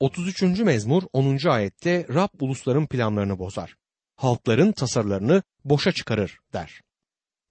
33. 0.00 0.42
mezmur 0.42 1.02
10. 1.12 1.48
ayette 1.48 2.06
Rab 2.08 2.40
ulusların 2.40 2.86
planlarını 2.86 3.38
bozar. 3.38 3.74
Halkların 4.16 4.72
tasarılarını 4.72 5.42
boşa 5.64 5.92
çıkarır 5.92 6.38
der. 6.52 6.80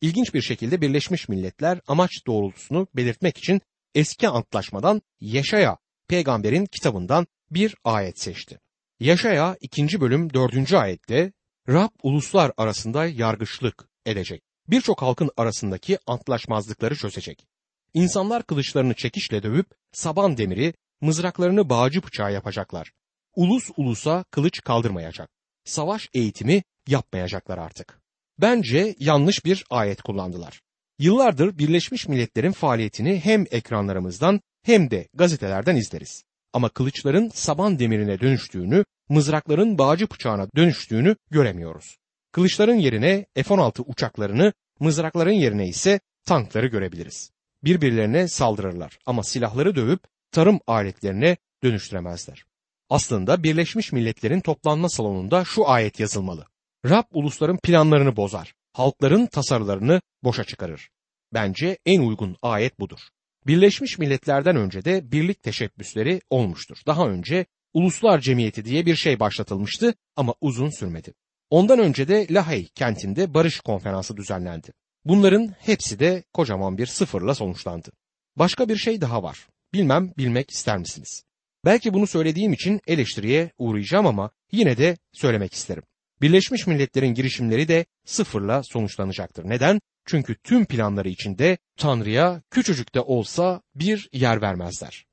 İlginç 0.02 0.34
bir 0.34 0.42
şekilde 0.42 0.82
Birleşmiş 0.82 1.30
Milletler 1.30 1.80
amaç 1.88 2.12
doğrultusunu 2.28 2.88
belirtmek 2.96 3.38
için 3.38 3.62
eski 3.96 4.28
antlaşmadan 4.28 5.02
Yaşaya 5.22 5.78
peygamberin 6.08 6.66
kitabından 6.66 7.28
bir 7.52 7.76
ayet 7.84 8.20
seçti. 8.20 8.60
Yaşaya 9.00 9.58
2. 9.62 10.02
bölüm 10.02 10.34
4. 10.34 10.74
ayette 10.74 11.34
Rab 11.70 11.90
uluslar 12.04 12.52
arasında 12.58 13.06
yargıçlık 13.06 13.88
edecek. 14.06 14.44
Birçok 14.68 15.02
halkın 15.02 15.32
arasındaki 15.38 15.98
antlaşmazlıkları 16.08 16.96
çözecek. 16.96 17.46
İnsanlar 17.94 18.44
kılıçlarını 18.44 18.94
çekişle 18.94 19.44
dövüp 19.44 19.68
saban 19.92 20.38
demiri, 20.38 20.74
mızraklarını 21.04 21.70
bağcı 21.70 22.04
bıçağı 22.04 22.34
yapacaklar. 22.34 22.92
Ulus 23.36 23.70
ulusa 23.78 24.26
kılıç 24.32 24.62
kaldırmayacak. 24.62 25.30
Savaş 25.66 26.10
eğitimi 26.14 26.64
yapmayacaklar 26.88 27.58
artık. 27.58 28.00
Bence 28.42 28.96
yanlış 29.00 29.46
bir 29.46 29.66
ayet 29.70 30.02
kullandılar. 30.02 30.62
Yıllardır 31.00 31.58
Birleşmiş 31.58 32.08
Milletler'in 32.08 32.52
faaliyetini 32.52 33.20
hem 33.20 33.46
ekranlarımızdan 33.52 34.42
hem 34.64 34.92
de 34.92 35.08
gazetelerden 35.14 35.76
izleriz. 35.76 36.24
Ama 36.54 36.70
kılıçların 36.70 37.30
saban 37.30 37.80
demirine 37.80 38.20
dönüştüğünü, 38.20 38.86
mızrakların 39.10 39.78
bağcı 39.78 40.10
bıçağına 40.10 40.48
dönüştüğünü 40.56 41.16
göremiyoruz. 41.32 41.98
Kılıçların 42.32 42.76
yerine 42.76 43.26
F-16 43.36 43.82
uçaklarını, 43.86 44.54
mızrakların 44.80 45.32
yerine 45.32 45.68
ise 45.68 46.00
tankları 46.26 46.68
görebiliriz. 46.68 47.32
Birbirlerine 47.64 48.28
saldırırlar 48.28 49.00
ama 49.06 49.24
silahları 49.24 49.76
dövüp 49.76 50.13
tarım 50.34 50.60
aletlerine 50.68 51.38
dönüştüremezler. 51.64 52.46
Aslında 52.90 53.44
Birleşmiş 53.44 53.92
Milletler'in 53.92 54.40
toplanma 54.40 54.90
salonunda 54.90 55.46
şu 55.46 55.70
ayet 55.70 56.00
yazılmalı. 56.00 56.46
Rab 56.86 57.04
ulusların 57.12 57.58
planlarını 57.58 58.16
bozar, 58.16 58.54
halkların 58.74 59.26
tasarılarını 59.26 60.02
boşa 60.24 60.44
çıkarır. 60.44 60.90
Bence 61.34 61.78
en 61.86 62.02
uygun 62.02 62.38
ayet 62.42 62.80
budur. 62.80 63.00
Birleşmiş 63.48 63.98
Milletler'den 63.98 64.56
önce 64.56 64.86
de 64.86 65.12
birlik 65.12 65.44
teşebbüsleri 65.44 66.22
olmuştur. 66.30 66.78
Daha 66.88 67.08
önce 67.08 67.46
Uluslar 67.74 68.20
Cemiyeti 68.20 68.66
diye 68.66 68.86
bir 68.86 68.96
şey 68.96 69.20
başlatılmıştı 69.20 69.94
ama 70.16 70.34
uzun 70.42 70.70
sürmedi. 70.70 71.14
Ondan 71.50 71.80
önce 71.80 72.08
de 72.08 72.28
Lahey 72.30 72.68
kentinde 72.76 73.34
barış 73.34 73.60
konferansı 73.60 74.18
düzenlendi. 74.18 74.74
Bunların 75.06 75.56
hepsi 75.60 76.00
de 76.00 76.24
kocaman 76.34 76.78
bir 76.78 76.86
sıfırla 76.86 77.36
sonuçlandı. 77.36 77.92
Başka 78.36 78.70
bir 78.70 78.76
şey 78.76 79.02
daha 79.02 79.24
var. 79.24 79.48
Bilmem 79.74 80.14
bilmek 80.18 80.52
ister 80.52 80.78
misiniz? 80.78 81.24
Belki 81.66 81.94
bunu 81.94 82.08
söylediğim 82.08 82.54
için 82.54 82.82
eleştiriye 82.88 83.52
uğrayacağım 83.58 84.08
ama 84.08 84.32
yine 84.52 84.78
de 84.78 84.98
söylemek 85.14 85.54
isterim. 85.54 85.84
Birleşmiş 86.22 86.68
Milletler'in 86.68 87.14
girişimleri 87.14 87.68
de 87.68 87.86
sıfırla 88.06 88.62
sonuçlanacaktır. 88.64 89.50
Neden? 89.50 89.82
Çünkü 90.06 90.36
tüm 90.36 90.66
planları 90.66 91.10
içinde 91.10 91.58
Tanrı'ya 91.78 92.42
küçücük 92.52 92.96
de 92.96 93.02
olsa 93.02 93.62
bir 93.76 94.10
yer 94.14 94.42
vermezler. 94.42 95.06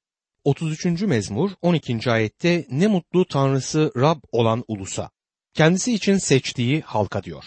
33. 0.44 1.02
mezmur 1.02 1.50
12. 1.62 2.10
ayette 2.10 2.66
ne 2.70 2.86
mutlu 2.86 3.26
Tanrısı 3.26 3.92
Rab 3.96 4.18
olan 4.32 4.64
ulusa, 4.68 5.10
kendisi 5.54 5.94
için 5.94 6.16
seçtiği 6.16 6.80
halka 6.80 7.22
diyor. 7.22 7.44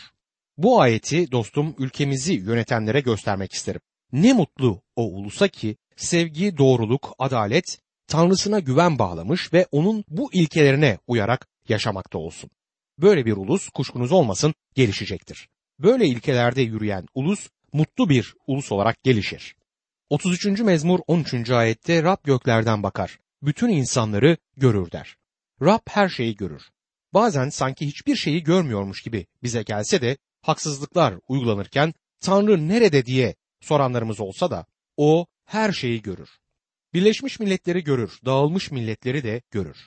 Bu 0.58 0.82
ayeti 0.82 1.32
dostum 1.32 1.76
ülkemizi 1.80 2.34
yönetenlere 2.34 3.00
göstermek 3.00 3.52
isterim. 3.52 3.82
Ne 4.12 4.34
mutlu 4.34 4.82
o 4.96 5.04
ulusa 5.04 5.48
ki 5.48 5.78
sevgi, 5.96 6.58
doğruluk, 6.58 7.16
adalet, 7.20 7.80
Tanrısına 8.08 8.60
güven 8.60 9.00
bağlamış 9.00 9.54
ve 9.54 9.68
onun 9.72 10.04
bu 10.08 10.34
ilkelerine 10.34 10.98
uyarak 11.08 11.48
yaşamakta 11.70 12.18
olsun. 12.18 12.50
Böyle 12.98 13.26
bir 13.26 13.32
ulus 13.32 13.70
kuşkunuz 13.70 14.12
olmasın 14.12 14.54
gelişecektir. 14.76 15.50
Böyle 15.80 16.08
ilkelerde 16.08 16.62
yürüyen 16.62 17.06
ulus 17.14 17.50
mutlu 17.74 18.10
bir 18.10 18.36
ulus 18.48 18.72
olarak 18.72 19.04
gelişir. 19.04 19.56
33. 20.10 20.60
mezmur 20.60 21.00
13. 21.08 21.50
ayette 21.50 22.04
Rab 22.04 22.18
göklerden 22.24 22.84
bakar, 22.84 23.20
bütün 23.42 23.70
insanları 23.70 24.38
görür 24.58 24.92
der. 24.92 25.16
Rab 25.62 25.82
her 25.90 26.10
şeyi 26.10 26.36
görür. 26.36 26.64
Bazen 27.14 27.50
sanki 27.50 27.88
hiçbir 27.88 28.16
şeyi 28.16 28.44
görmüyormuş 28.44 29.02
gibi 29.02 29.26
bize 29.44 29.64
gelse 29.64 30.02
de 30.02 30.18
haksızlıklar 30.42 31.16
uygulanırken 31.28 31.94
Tanrı 32.20 32.68
nerede 32.68 33.06
diye 33.06 33.36
soranlarımız 33.62 34.20
olsa 34.20 34.52
da 34.52 34.66
o 34.98 35.26
her 35.46 35.72
şeyi 35.72 36.02
görür. 36.02 36.30
Birleşmiş 36.94 37.40
milletleri 37.40 37.84
görür, 37.84 38.20
dağılmış 38.26 38.72
milletleri 38.72 39.24
de 39.24 39.42
görür. 39.52 39.78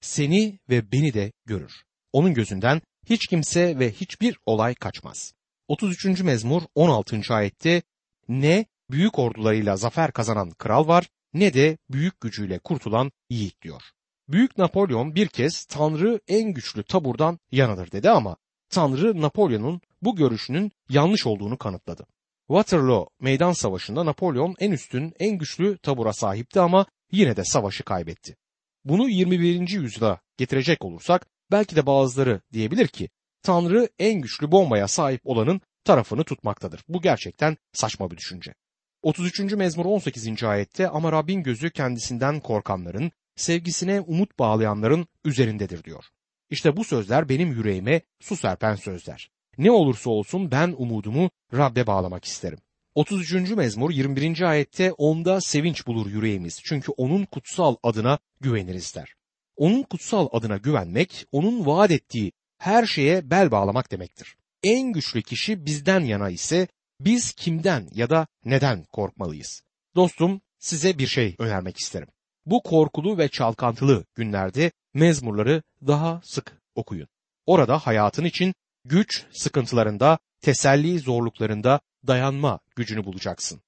Seni 0.00 0.58
ve 0.70 0.92
beni 0.92 1.14
de 1.14 1.32
görür. 1.46 1.72
Onun 2.12 2.34
gözünden 2.34 2.82
hiç 3.06 3.26
kimse 3.26 3.78
ve 3.78 3.92
hiçbir 3.92 4.38
olay 4.46 4.74
kaçmaz. 4.74 5.34
33. 5.68 6.20
mezmur 6.20 6.62
16. 6.74 7.20
ayette 7.30 7.82
ne 8.28 8.66
büyük 8.90 9.18
ordularıyla 9.18 9.76
zafer 9.76 10.12
kazanan 10.12 10.50
kral 10.50 10.88
var 10.88 11.08
ne 11.34 11.54
de 11.54 11.78
büyük 11.90 12.20
gücüyle 12.20 12.58
kurtulan 12.58 13.12
yiğit 13.30 13.62
diyor. 13.62 13.82
Büyük 14.28 14.58
Napolyon 14.58 15.14
bir 15.14 15.28
kez 15.28 15.64
Tanrı 15.64 16.20
en 16.28 16.52
güçlü 16.52 16.82
taburdan 16.82 17.38
yanıdır 17.52 17.92
dedi 17.92 18.10
ama 18.10 18.36
Tanrı 18.68 19.20
Napolyon'un 19.20 19.80
bu 20.02 20.16
görüşünün 20.16 20.72
yanlış 20.88 21.26
olduğunu 21.26 21.58
kanıtladı. 21.58 22.06
Waterloo 22.48 23.08
meydan 23.20 23.52
savaşında 23.52 24.06
Napolyon 24.06 24.54
en 24.58 24.70
üstün, 24.70 25.12
en 25.18 25.38
güçlü 25.38 25.78
tabura 25.78 26.12
sahipti 26.12 26.60
ama 26.60 26.86
yine 27.12 27.36
de 27.36 27.44
savaşı 27.44 27.84
kaybetti. 27.84 28.36
Bunu 28.84 29.08
21. 29.08 29.68
yüzyıla 29.68 30.20
getirecek 30.36 30.84
olursak 30.84 31.26
belki 31.50 31.76
de 31.76 31.86
bazıları 31.86 32.40
diyebilir 32.52 32.88
ki 32.88 33.08
Tanrı 33.42 33.88
en 33.98 34.20
güçlü 34.20 34.52
bombaya 34.52 34.88
sahip 34.88 35.20
olanın 35.24 35.60
tarafını 35.84 36.24
tutmaktadır. 36.24 36.80
Bu 36.88 37.02
gerçekten 37.02 37.56
saçma 37.72 38.10
bir 38.10 38.16
düşünce. 38.16 38.54
33. 39.02 39.40
mezmur 39.40 39.84
18. 39.84 40.44
ayette 40.44 40.88
ama 40.88 41.12
Rabbin 41.12 41.42
gözü 41.42 41.70
kendisinden 41.70 42.40
korkanların, 42.40 43.12
sevgisine 43.36 44.00
umut 44.00 44.38
bağlayanların 44.38 45.06
üzerindedir 45.24 45.84
diyor. 45.84 46.04
İşte 46.50 46.76
bu 46.76 46.84
sözler 46.84 47.28
benim 47.28 47.52
yüreğime 47.52 48.00
su 48.20 48.36
serpen 48.36 48.74
sözler. 48.74 49.30
Ne 49.58 49.70
olursa 49.70 50.10
olsun 50.10 50.50
ben 50.50 50.74
umudumu 50.78 51.30
Rab'be 51.52 51.86
bağlamak 51.86 52.24
isterim. 52.24 52.58
33. 52.94 53.50
mezmur 53.50 53.90
21. 53.90 54.40
ayette 54.40 54.92
onda 54.92 55.40
sevinç 55.40 55.86
bulur 55.86 56.10
yüreğimiz 56.10 56.60
çünkü 56.64 56.92
onun 56.92 57.24
kutsal 57.24 57.76
adına 57.82 58.18
güveniriz 58.40 58.94
der. 58.94 59.14
Onun 59.56 59.82
kutsal 59.82 60.28
adına 60.32 60.56
güvenmek, 60.56 61.26
onun 61.32 61.66
vaat 61.66 61.90
ettiği 61.90 62.32
her 62.58 62.86
şeye 62.86 63.30
bel 63.30 63.50
bağlamak 63.50 63.90
demektir. 63.90 64.36
En 64.62 64.92
güçlü 64.92 65.22
kişi 65.22 65.66
bizden 65.66 66.00
yana 66.00 66.30
ise 66.30 66.68
biz 67.00 67.32
kimden 67.32 67.88
ya 67.94 68.10
da 68.10 68.26
neden 68.44 68.84
korkmalıyız? 68.84 69.62
Dostum 69.94 70.40
size 70.58 70.98
bir 70.98 71.06
şey 71.06 71.36
önermek 71.38 71.78
isterim. 71.78 72.08
Bu 72.46 72.62
korkulu 72.62 73.18
ve 73.18 73.28
çalkantılı 73.28 74.04
günlerde 74.14 74.72
mezmurları 74.94 75.62
daha 75.86 76.20
sık 76.24 76.62
okuyun. 76.74 77.08
Orada 77.46 77.78
hayatın 77.78 78.24
için 78.24 78.54
güç 78.84 79.24
sıkıntılarında, 79.32 80.18
teselli 80.40 80.98
zorluklarında 80.98 81.80
dayanma 82.06 82.58
gücünü 82.76 83.04
bulacaksın. 83.04 83.60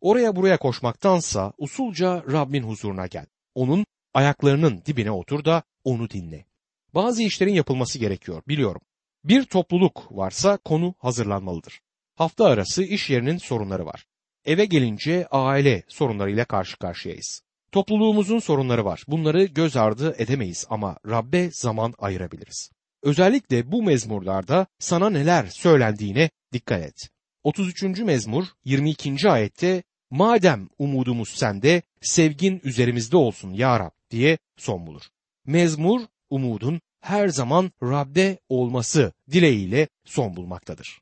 Oraya 0.00 0.36
buraya 0.36 0.58
koşmaktansa 0.58 1.52
usulca 1.58 2.24
Rabbin 2.32 2.62
huzuruna 2.62 3.06
gel. 3.06 3.26
Onun 3.54 3.86
ayaklarının 4.14 4.82
dibine 4.86 5.10
otur 5.10 5.44
da 5.44 5.62
onu 5.84 6.10
dinle. 6.10 6.46
Bazı 6.94 7.22
işlerin 7.22 7.54
yapılması 7.54 7.98
gerekiyor 7.98 8.42
biliyorum. 8.48 8.80
Bir 9.24 9.44
topluluk 9.44 10.06
varsa 10.10 10.56
konu 10.56 10.94
hazırlanmalıdır. 10.98 11.80
Hafta 12.14 12.44
arası 12.44 12.82
iş 12.82 13.10
yerinin 13.10 13.38
sorunları 13.38 13.86
var. 13.86 14.06
Eve 14.44 14.64
gelince 14.64 15.26
aile 15.30 15.82
sorunlarıyla 15.88 16.44
karşı 16.44 16.78
karşıyayız. 16.78 17.42
Topluluğumuzun 17.72 18.38
sorunları 18.38 18.84
var. 18.84 19.04
Bunları 19.08 19.44
göz 19.44 19.76
ardı 19.76 20.14
edemeyiz 20.18 20.66
ama 20.70 20.96
Rabbe 21.06 21.50
zaman 21.50 21.94
ayırabiliriz. 21.98 22.70
Özellikle 23.04 23.72
bu 23.72 23.82
mezmurlarda 23.82 24.66
sana 24.78 25.10
neler 25.10 25.46
söylendiğine 25.46 26.30
dikkat 26.52 26.82
et. 26.82 27.10
33. 27.42 27.82
mezmur 27.82 28.44
22. 28.64 29.30
ayette 29.30 29.82
madem 30.10 30.68
umudumuz 30.78 31.28
sende 31.28 31.82
sevgin 32.00 32.60
üzerimizde 32.64 33.16
olsun 33.16 33.52
ya 33.52 33.80
Rab 33.80 33.90
diye 34.10 34.38
son 34.56 34.86
bulur. 34.86 35.02
Mezmur 35.46 36.00
umudun 36.30 36.80
her 37.00 37.28
zaman 37.28 37.72
Rab'de 37.82 38.38
olması 38.48 39.12
dileğiyle 39.30 39.88
son 40.04 40.36
bulmaktadır. 40.36 41.00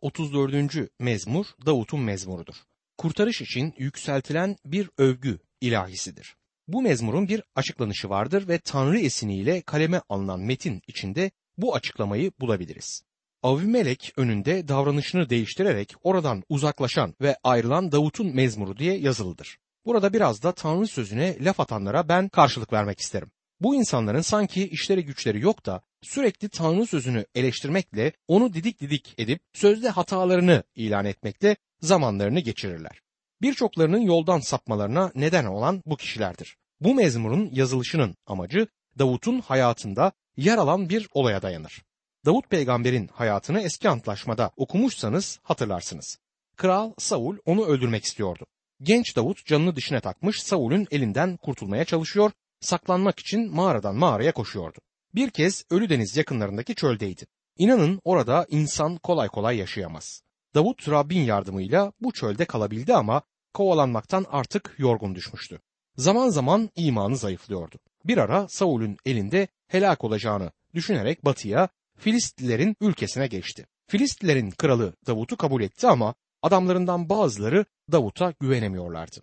34. 0.00 0.90
mezmur 0.98 1.46
Davut'un 1.66 2.00
mezmurudur. 2.00 2.54
Kurtarış 2.98 3.42
için 3.42 3.74
yükseltilen 3.78 4.56
bir 4.64 4.90
övgü 4.98 5.38
ilahisidir. 5.60 6.36
Bu 6.72 6.82
mezmurun 6.82 7.28
bir 7.28 7.42
açıklanışı 7.54 8.10
vardır 8.10 8.48
ve 8.48 8.58
Tanrı 8.58 9.00
esiniyle 9.00 9.60
kaleme 9.60 10.00
alınan 10.08 10.40
metin 10.40 10.82
içinde 10.86 11.30
bu 11.58 11.74
açıklamayı 11.74 12.32
bulabiliriz. 12.40 13.02
Avimelek 13.42 14.12
önünde 14.16 14.68
davranışını 14.68 15.30
değiştirerek 15.30 15.94
oradan 16.02 16.42
uzaklaşan 16.48 17.14
ve 17.20 17.36
ayrılan 17.44 17.92
Davut'un 17.92 18.34
mezmuru 18.34 18.76
diye 18.76 18.98
yazılıdır. 18.98 19.58
Burada 19.86 20.12
biraz 20.12 20.42
da 20.42 20.52
Tanrı 20.52 20.86
sözüne 20.86 21.36
laf 21.44 21.60
atanlara 21.60 22.08
ben 22.08 22.28
karşılık 22.28 22.72
vermek 22.72 23.00
isterim. 23.00 23.30
Bu 23.60 23.74
insanların 23.74 24.20
sanki 24.20 24.68
işleri 24.68 25.04
güçleri 25.04 25.40
yok 25.40 25.66
da 25.66 25.82
sürekli 26.02 26.48
Tanrı 26.48 26.86
sözünü 26.86 27.24
eleştirmekle 27.34 28.12
onu 28.28 28.52
didik 28.52 28.80
didik 28.80 29.14
edip 29.18 29.40
sözde 29.52 29.88
hatalarını 29.88 30.62
ilan 30.74 31.04
etmekle 31.04 31.56
zamanlarını 31.80 32.40
geçirirler. 32.40 33.00
Birçoklarının 33.42 34.00
yoldan 34.00 34.40
sapmalarına 34.40 35.12
neden 35.14 35.44
olan 35.44 35.82
bu 35.86 35.96
kişilerdir. 35.96 36.56
Bu 36.84 36.94
mezmurun 36.94 37.50
yazılışının 37.52 38.16
amacı 38.26 38.66
Davut'un 38.98 39.40
hayatında 39.40 40.12
yer 40.36 40.58
alan 40.58 40.88
bir 40.88 41.08
olaya 41.12 41.42
dayanır. 41.42 41.82
Davut 42.26 42.50
peygamberin 42.50 43.08
hayatını 43.12 43.60
eski 43.60 43.88
antlaşmada 43.88 44.50
okumuşsanız 44.56 45.38
hatırlarsınız. 45.42 46.18
Kral 46.56 46.92
Saul 46.98 47.36
onu 47.44 47.64
öldürmek 47.66 48.04
istiyordu. 48.04 48.46
Genç 48.80 49.16
Davut 49.16 49.46
canını 49.46 49.76
dişine 49.76 50.00
takmış 50.00 50.42
Saul'ün 50.42 50.86
elinden 50.90 51.36
kurtulmaya 51.36 51.84
çalışıyor, 51.84 52.32
saklanmak 52.60 53.20
için 53.20 53.54
mağaradan 53.54 53.94
mağaraya 53.94 54.32
koşuyordu. 54.32 54.78
Bir 55.14 55.30
kez 55.30 55.64
Ölü 55.70 55.88
Deniz 55.88 56.16
yakınlarındaki 56.16 56.74
çöldeydi. 56.74 57.26
İnanın 57.58 58.00
orada 58.04 58.46
insan 58.50 58.96
kolay 58.96 59.28
kolay 59.28 59.56
yaşayamaz. 59.56 60.22
Davut 60.54 60.88
Rabbin 60.88 61.22
yardımıyla 61.22 61.92
bu 62.00 62.12
çölde 62.12 62.44
kalabildi 62.44 62.94
ama 62.94 63.22
kovalanmaktan 63.54 64.26
artık 64.30 64.74
yorgun 64.78 65.14
düşmüştü. 65.14 65.60
Zaman 65.96 66.28
zaman 66.28 66.70
imanı 66.76 67.16
zayıflıyordu. 67.16 67.76
Bir 68.04 68.18
ara 68.18 68.48
Saul'ün 68.48 68.96
elinde 69.06 69.48
helak 69.68 70.04
olacağını 70.04 70.52
düşünerek 70.74 71.24
batıya 71.24 71.68
Filistlilerin 71.98 72.76
ülkesine 72.80 73.26
geçti. 73.26 73.66
Filistlilerin 73.86 74.50
kralı 74.50 74.94
Davut'u 75.06 75.36
kabul 75.36 75.62
etti 75.62 75.86
ama 75.86 76.14
adamlarından 76.42 77.08
bazıları 77.08 77.64
Davut'a 77.92 78.34
güvenemiyorlardı. 78.40 79.22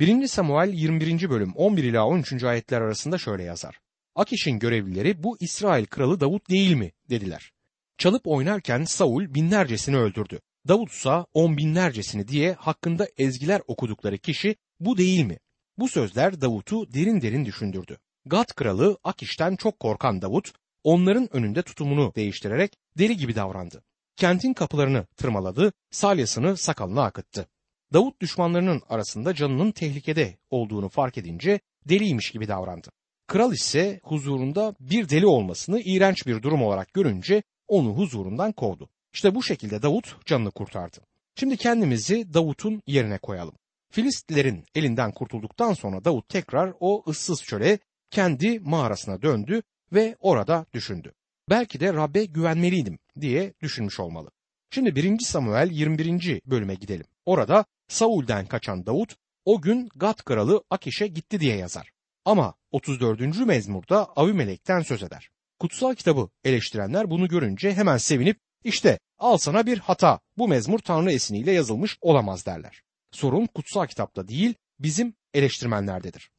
1. 0.00 0.26
Samuel 0.26 0.72
21. 0.72 1.30
bölüm 1.30 1.52
11 1.54 1.84
ila 1.84 2.06
13. 2.06 2.44
ayetler 2.44 2.80
arasında 2.80 3.18
şöyle 3.18 3.42
yazar. 3.42 3.80
Akiş'in 4.14 4.58
görevlileri 4.58 5.22
bu 5.22 5.36
İsrail 5.40 5.86
kralı 5.86 6.20
Davut 6.20 6.50
değil 6.50 6.74
mi 6.74 6.92
dediler. 7.10 7.52
Çalıp 7.98 8.22
oynarken 8.26 8.84
Saul 8.84 9.34
binlercesini 9.34 9.96
öldürdü. 9.96 10.40
Davut 10.68 10.90
ise 10.90 11.24
on 11.34 11.56
binlercesini 11.56 12.28
diye 12.28 12.52
hakkında 12.52 13.08
ezgiler 13.18 13.62
okudukları 13.66 14.18
kişi 14.18 14.56
bu 14.80 14.96
değil 14.96 15.24
mi? 15.24 15.38
Bu 15.78 15.88
sözler 15.88 16.40
Davut'u 16.40 16.94
derin 16.94 17.20
derin 17.20 17.44
düşündürdü. 17.44 17.98
Gat 18.26 18.54
kralı 18.54 18.98
Akiş'ten 19.04 19.56
çok 19.56 19.80
korkan 19.80 20.22
Davut 20.22 20.52
onların 20.84 21.36
önünde 21.36 21.62
tutumunu 21.62 22.12
değiştirerek 22.16 22.78
deli 22.98 23.16
gibi 23.16 23.34
davrandı. 23.34 23.82
Kentin 24.16 24.52
kapılarını 24.52 25.06
tırmaladı, 25.16 25.72
salyasını 25.90 26.56
sakalına 26.56 27.02
akıttı. 27.02 27.46
Davut 27.92 28.20
düşmanlarının 28.20 28.82
arasında 28.88 29.34
canının 29.34 29.72
tehlikede 29.72 30.38
olduğunu 30.50 30.88
fark 30.88 31.18
edince 31.18 31.60
deliymiş 31.88 32.30
gibi 32.30 32.48
davrandı. 32.48 32.88
Kral 33.26 33.52
ise 33.52 34.00
huzurunda 34.02 34.74
bir 34.80 35.08
deli 35.08 35.26
olmasını 35.26 35.80
iğrenç 35.80 36.26
bir 36.26 36.42
durum 36.42 36.62
olarak 36.62 36.94
görünce 36.94 37.42
onu 37.68 37.96
huzurundan 37.96 38.52
kovdu. 38.52 38.88
İşte 39.12 39.34
bu 39.34 39.42
şekilde 39.42 39.82
Davut 39.82 40.26
canını 40.26 40.50
kurtardı. 40.50 40.98
Şimdi 41.36 41.56
kendimizi 41.56 42.34
Davut'un 42.34 42.82
yerine 42.86 43.18
koyalım. 43.18 43.54
Filistlilerin 43.90 44.64
elinden 44.74 45.12
kurtulduktan 45.12 45.72
sonra 45.72 46.04
Davut 46.04 46.28
tekrar 46.28 46.74
o 46.80 47.04
ıssız 47.08 47.42
çöle 47.42 47.78
kendi 48.10 48.60
mağarasına 48.60 49.22
döndü 49.22 49.62
ve 49.92 50.16
orada 50.20 50.66
düşündü. 50.72 51.12
Belki 51.50 51.80
de 51.80 51.94
Rab'be 51.94 52.24
güvenmeliydim 52.24 52.98
diye 53.20 53.54
düşünmüş 53.62 54.00
olmalı. 54.00 54.30
Şimdi 54.70 54.96
1. 54.96 55.18
Samuel 55.18 55.70
21. 55.70 56.40
bölüme 56.46 56.74
gidelim. 56.74 57.06
Orada 57.26 57.64
Saul'den 57.88 58.46
kaçan 58.46 58.86
Davut 58.86 59.16
o 59.44 59.60
gün 59.60 59.88
Gat 59.96 60.24
kralı 60.24 60.64
Akiş'e 60.70 61.06
gitti 61.06 61.40
diye 61.40 61.56
yazar. 61.56 61.90
Ama 62.24 62.54
34. 62.70 63.46
mezmurda 63.46 64.06
Avimelek'ten 64.16 64.80
söz 64.80 65.02
eder. 65.02 65.30
Kutsal 65.58 65.94
kitabı 65.94 66.28
eleştirenler 66.44 67.10
bunu 67.10 67.28
görünce 67.28 67.74
hemen 67.74 67.96
sevinip 67.96 68.38
işte 68.64 68.98
al 69.18 69.36
sana 69.36 69.66
bir 69.66 69.78
hata 69.78 70.20
bu 70.38 70.48
mezmur 70.48 70.78
Tanrı 70.78 71.12
esiniyle 71.12 71.52
yazılmış 71.52 71.98
olamaz 72.00 72.46
derler. 72.46 72.82
Sorun 73.12 73.46
kutsal 73.46 73.86
kitapta 73.86 74.28
değil 74.28 74.54
bizim 74.78 75.14
eleştirmenlerdedir. 75.34 76.30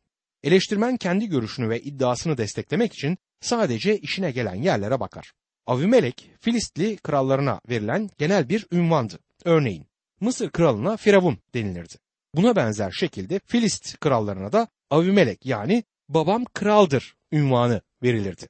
Eleştirmen 0.43 0.97
kendi 0.97 1.27
görüşünü 1.27 1.69
ve 1.69 1.81
iddiasını 1.81 2.37
desteklemek 2.37 2.93
için 2.93 3.17
sadece 3.41 3.97
işine 3.97 4.31
gelen 4.31 4.55
yerlere 4.55 4.99
bakar. 4.99 5.33
Avimelek 5.65 6.31
Filistli 6.39 6.97
krallarına 6.97 7.61
verilen 7.69 8.09
genel 8.17 8.49
bir 8.49 8.67
ünvandı. 8.71 9.19
Örneğin 9.45 9.85
Mısır 10.19 10.49
kralına 10.49 10.97
Firavun 10.97 11.37
denilirdi. 11.53 11.95
Buna 12.35 12.55
benzer 12.55 12.91
şekilde 12.91 13.39
Filist 13.45 13.99
krallarına 13.99 14.51
da 14.51 14.67
Avimelek 14.89 15.45
yani 15.45 15.83
babam 16.09 16.45
kraldır 16.45 17.15
ünvanı 17.31 17.81
verilirdi. 18.03 18.47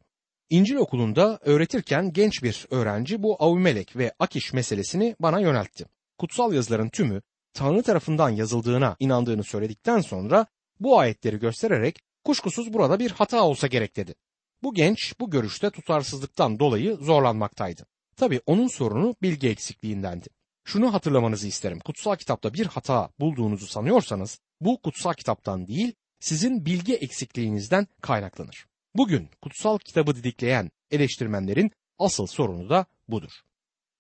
İncil 0.50 0.76
okulunda 0.76 1.40
öğretirken 1.42 2.14
genç 2.14 2.44
bir 2.44 2.66
öğrenci 2.70 3.24
bu 3.24 3.44
Avimelek 3.44 3.96
ve 3.96 4.14
Akiş 4.20 4.54
meselesini 4.54 5.16
bana 5.20 5.40
yöneltti. 5.40 5.86
Kutsal 6.18 6.54
yazıların 6.54 6.90
tümü 6.90 7.22
Tanrı 7.54 7.84
tarafından 7.84 8.30
yazıldığına 8.30 8.96
inandığını 9.00 9.44
söyledikten 9.44 10.02
sonra 10.02 10.46
bu 10.80 11.00
ayetleri 11.00 11.40
göstererek 11.40 12.00
kuşkusuz 12.24 12.74
burada 12.74 13.00
bir 13.00 13.12
hata 13.12 13.44
olsa 13.44 13.68
gerek 13.68 13.96
dedi. 13.96 14.16
Bu 14.64 14.74
genç 14.74 15.20
bu 15.20 15.30
görüşte 15.30 15.70
tutarsızlıktan 15.70 16.60
dolayı 16.60 16.96
zorlanmaktaydı. 16.96 17.86
Tabi 18.16 18.42
onun 18.46 18.68
sorunu 18.68 19.16
bilgi 19.22 19.50
eksikliğindendi. 19.50 20.28
Şunu 20.64 20.94
hatırlamanızı 20.94 21.48
isterim. 21.48 21.80
Kutsal 21.80 22.16
kitapta 22.16 22.54
bir 22.54 22.66
hata 22.66 23.10
bulduğunuzu 23.20 23.68
sanıyorsanız 23.68 24.40
bu 24.62 24.82
kutsal 24.82 25.14
kitaptan 25.14 25.68
değil 25.68 25.94
sizin 26.20 26.66
bilgi 26.66 26.96
eksikliğinizden 26.96 27.88
kaynaklanır. 28.02 28.66
Bugün 28.96 29.30
kutsal 29.42 29.78
kitabı 29.78 30.16
didikleyen 30.16 30.72
eleştirmenlerin 30.92 31.72
asıl 32.00 32.26
sorunu 32.26 32.70
da 32.70 32.86
budur. 33.08 33.32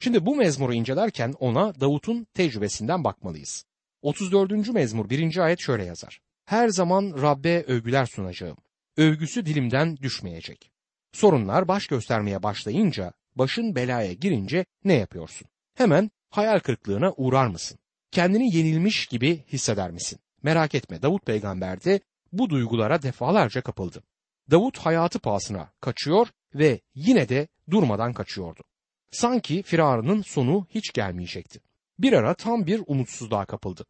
Şimdi 0.03 0.25
bu 0.25 0.35
mezmuru 0.35 0.73
incelerken 0.73 1.33
ona 1.39 1.79
Davut'un 1.79 2.27
tecrübesinden 2.33 3.03
bakmalıyız. 3.03 3.65
34. 4.01 4.69
mezmur 4.73 5.09
1. 5.09 5.37
ayet 5.37 5.59
şöyle 5.59 5.85
yazar. 5.85 6.19
Her 6.45 6.69
zaman 6.69 7.21
Rabbe 7.21 7.63
övgüler 7.63 8.05
sunacağım. 8.05 8.57
Övgüsü 8.97 9.45
dilimden 9.45 9.97
düşmeyecek. 9.97 10.71
Sorunlar 11.13 11.67
baş 11.67 11.87
göstermeye 11.87 12.43
başlayınca, 12.43 13.13
başın 13.35 13.75
belaya 13.75 14.13
girince 14.13 14.65
ne 14.83 14.93
yapıyorsun? 14.93 15.47
Hemen 15.75 16.11
hayal 16.29 16.59
kırıklığına 16.59 17.13
uğrar 17.17 17.47
mısın? 17.47 17.79
Kendini 18.11 18.55
yenilmiş 18.55 19.05
gibi 19.05 19.43
hisseder 19.47 19.91
misin? 19.91 20.19
Merak 20.43 20.75
etme 20.75 21.01
Davut 21.01 21.25
peygamber 21.25 21.83
de 21.83 21.99
bu 22.31 22.49
duygulara 22.49 23.01
defalarca 23.01 23.61
kapıldı. 23.61 24.03
Davut 24.51 24.77
hayatı 24.77 25.19
pahasına 25.19 25.71
kaçıyor 25.81 26.27
ve 26.55 26.79
yine 26.95 27.29
de 27.29 27.47
durmadan 27.69 28.13
kaçıyordu. 28.13 28.63
Sanki 29.11 29.63
firarının 29.63 30.21
sonu 30.21 30.67
hiç 30.69 30.93
gelmeyecekti. 30.93 31.59
Bir 31.99 32.13
ara 32.13 32.33
tam 32.33 32.65
bir 32.65 32.81
umutsuzluğa 32.87 33.45
kapıldı. 33.45 33.85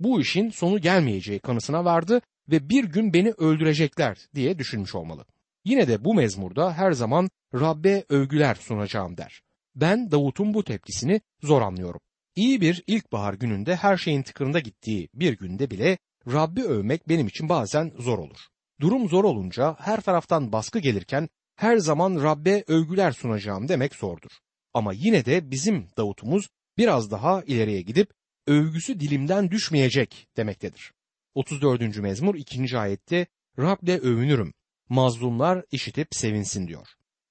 Bu 0.00 0.20
işin 0.20 0.50
sonu 0.50 0.80
gelmeyeceği 0.80 1.38
kanısına 1.38 1.84
vardı 1.84 2.20
ve 2.50 2.68
bir 2.68 2.84
gün 2.84 3.12
beni 3.12 3.30
öldürecekler 3.30 4.18
diye 4.34 4.58
düşünmüş 4.58 4.94
olmalı. 4.94 5.24
Yine 5.64 5.88
de 5.88 6.04
bu 6.04 6.14
mezmurda 6.14 6.72
her 6.72 6.92
zaman 6.92 7.30
Rabbe 7.54 8.04
övgüler 8.08 8.54
sunacağım 8.54 9.16
der. 9.16 9.42
Ben 9.74 10.10
Davut'un 10.10 10.54
bu 10.54 10.64
tepkisini 10.64 11.20
zor 11.42 11.62
anlıyorum. 11.62 12.00
İyi 12.36 12.60
bir 12.60 12.84
ilkbahar 12.86 13.34
gününde 13.34 13.76
her 13.76 13.96
şeyin 13.96 14.22
tıkırında 14.22 14.58
gittiği 14.58 15.08
bir 15.14 15.38
günde 15.38 15.70
bile 15.70 15.98
Rabbi 16.32 16.62
övmek 16.62 17.08
benim 17.08 17.26
için 17.26 17.48
bazen 17.48 17.92
zor 17.98 18.18
olur. 18.18 18.38
Durum 18.80 19.08
zor 19.08 19.24
olunca 19.24 19.76
her 19.78 20.00
taraftan 20.00 20.52
baskı 20.52 20.78
gelirken 20.78 21.28
her 21.56 21.76
zaman 21.76 22.22
Rabbe 22.22 22.64
övgüler 22.66 23.12
sunacağım 23.12 23.68
demek 23.68 23.94
zordur. 23.94 24.30
Ama 24.76 24.92
yine 24.92 25.24
de 25.24 25.50
bizim 25.50 25.88
Davut'umuz 25.96 26.48
biraz 26.78 27.10
daha 27.10 27.42
ileriye 27.42 27.82
gidip 27.82 28.10
övgüsü 28.46 29.00
dilimden 29.00 29.50
düşmeyecek 29.50 30.28
demektedir. 30.36 30.92
34. 31.34 31.96
mezmur 31.96 32.34
2. 32.34 32.78
ayette 32.78 33.26
Rab'le 33.58 33.98
övünürüm. 34.02 34.54
Mazlumlar 34.88 35.64
işitip 35.70 36.08
sevinsin 36.10 36.68
diyor. 36.68 36.88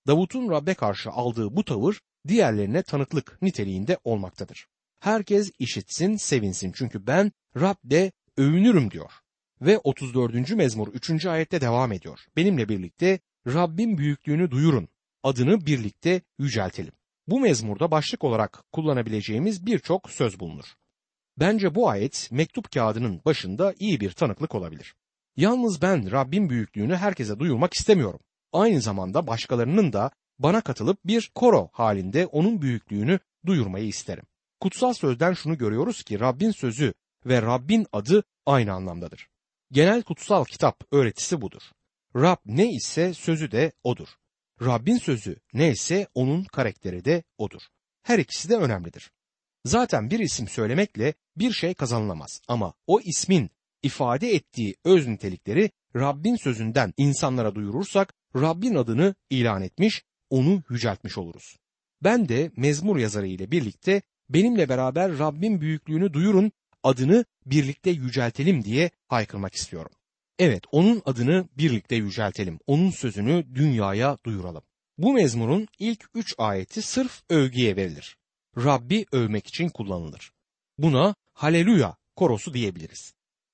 Davut'un 0.07 0.49
Rab'be 0.49 0.73
karşı 0.73 1.09
aldığı 1.09 1.55
bu 1.55 1.65
tavır 1.65 1.99
diğerlerine 2.27 2.83
tanıklık 2.83 3.41
niteliğinde 3.41 3.97
olmaktadır. 4.03 4.67
Herkes 4.99 5.51
işitsin, 5.59 6.15
sevinsin 6.15 6.71
çünkü 6.75 7.07
ben 7.07 7.31
Rab'de 7.55 8.11
övünürüm 8.37 8.91
diyor. 8.91 9.11
Ve 9.61 9.77
34. 9.77 10.51
mezmur 10.51 10.87
3. 10.87 11.25
ayette 11.25 11.61
devam 11.61 11.91
ediyor. 11.91 12.19
Benimle 12.35 12.69
birlikte 12.69 13.19
Rabbin 13.47 13.97
büyüklüğünü 13.97 14.51
duyurun, 14.51 14.87
adını 15.23 15.65
birlikte 15.65 16.21
yüceltelim. 16.39 16.93
Bu 17.27 17.39
mezmurda 17.39 17.91
başlık 17.91 18.23
olarak 18.23 18.63
kullanabileceğimiz 18.71 19.65
birçok 19.65 20.09
söz 20.09 20.39
bulunur. 20.39 20.65
Bence 21.39 21.75
bu 21.75 21.89
ayet 21.89 22.29
mektup 22.31 22.71
kağıdının 22.71 23.21
başında 23.25 23.73
iyi 23.79 23.99
bir 23.99 24.11
tanıklık 24.11 24.55
olabilir. 24.55 24.95
Yalnız 25.37 25.81
ben 25.81 26.11
Rabbin 26.11 26.49
büyüklüğünü 26.49 26.95
herkese 26.95 27.39
duyurmak 27.39 27.73
istemiyorum. 27.73 28.19
Aynı 28.53 28.81
zamanda 28.81 29.27
başkalarının 29.27 29.93
da 29.93 30.11
bana 30.39 30.61
katılıp 30.61 30.97
bir 31.05 31.31
koro 31.35 31.69
halinde 31.71 32.25
onun 32.25 32.61
büyüklüğünü 32.61 33.19
duyurmayı 33.45 33.87
isterim. 33.87 34.23
Kutsal 34.59 34.93
sözden 34.93 35.33
şunu 35.33 35.57
görüyoruz 35.57 36.03
ki 36.03 36.19
Rabbin 36.19 36.51
sözü 36.51 36.93
ve 37.25 37.41
Rabbin 37.41 37.87
adı 37.93 38.23
aynı 38.45 38.73
anlamdadır. 38.73 39.27
Genel 39.71 40.03
kutsal 40.03 40.45
kitap 40.45 40.83
öğretisi 40.91 41.41
budur. 41.41 41.61
Rab 42.15 42.37
ne 42.45 42.71
ise 42.71 43.13
sözü 43.13 43.51
de 43.51 43.71
odur. 43.83 44.07
Rabbin 44.61 44.97
sözü 44.97 45.35
ne 45.53 45.71
ise 45.71 46.07
onun 46.13 46.43
karakteri 46.43 47.05
de 47.05 47.23
odur. 47.37 47.61
Her 48.03 48.19
ikisi 48.19 48.49
de 48.49 48.57
önemlidir. 48.57 49.11
Zaten 49.65 50.09
bir 50.09 50.19
isim 50.19 50.47
söylemekle 50.47 51.13
bir 51.35 51.51
şey 51.51 51.73
kazanılamaz 51.73 52.41
ama 52.47 52.73
o 52.87 52.99
ismin 53.01 53.49
ifade 53.83 54.35
ettiği 54.35 54.75
öz 54.85 55.07
nitelikleri 55.07 55.71
Rabbin 55.95 56.35
sözünden 56.35 56.93
insanlara 56.97 57.55
duyurursak 57.55 58.13
Rabbin 58.35 58.75
adını 58.75 59.15
ilan 59.29 59.61
etmiş, 59.61 60.03
onu 60.29 60.63
yüceltmiş 60.69 61.17
oluruz. 61.17 61.57
Ben 62.03 62.29
de 62.29 62.51
mezmur 62.57 62.97
yazarı 62.97 63.27
ile 63.27 63.51
birlikte 63.51 64.01
benimle 64.29 64.69
beraber 64.69 65.19
Rabbin 65.19 65.61
büyüklüğünü 65.61 66.13
duyurun, 66.13 66.51
adını 66.83 67.25
birlikte 67.45 67.89
yüceltelim 67.89 68.63
diye 68.63 68.91
haykırmak 69.07 69.53
istiyorum. 69.53 69.91
Evet, 70.39 70.63
onun 70.71 71.01
adını 71.05 71.49
birlikte 71.57 71.95
yüceltelim, 71.95 72.59
onun 72.67 72.89
sözünü 72.89 73.55
dünyaya 73.55 74.17
duyuralım. 74.25 74.63
Bu 74.97 75.13
mezmurun 75.13 75.67
ilk 75.79 76.05
üç 76.13 76.35
ayeti 76.37 76.81
sırf 76.81 77.23
övgüye 77.29 77.75
verilir. 77.75 78.17
Rabbi 78.57 79.05
övmek 79.11 79.47
için 79.47 79.69
kullanılır. 79.69 80.31
Buna 80.77 81.15
haleluya 81.33 81.97
korosu 82.15 82.53
diyebiliriz. 82.53 83.13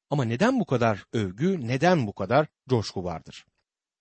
Ama 0.09 0.23
neden 0.23 0.59
bu 0.59 0.65
kadar 0.65 1.05
övgü, 1.13 1.67
neden 1.67 2.07
bu 2.07 2.13
kadar 2.13 2.47
coşku 2.69 3.03
vardır? 3.03 3.45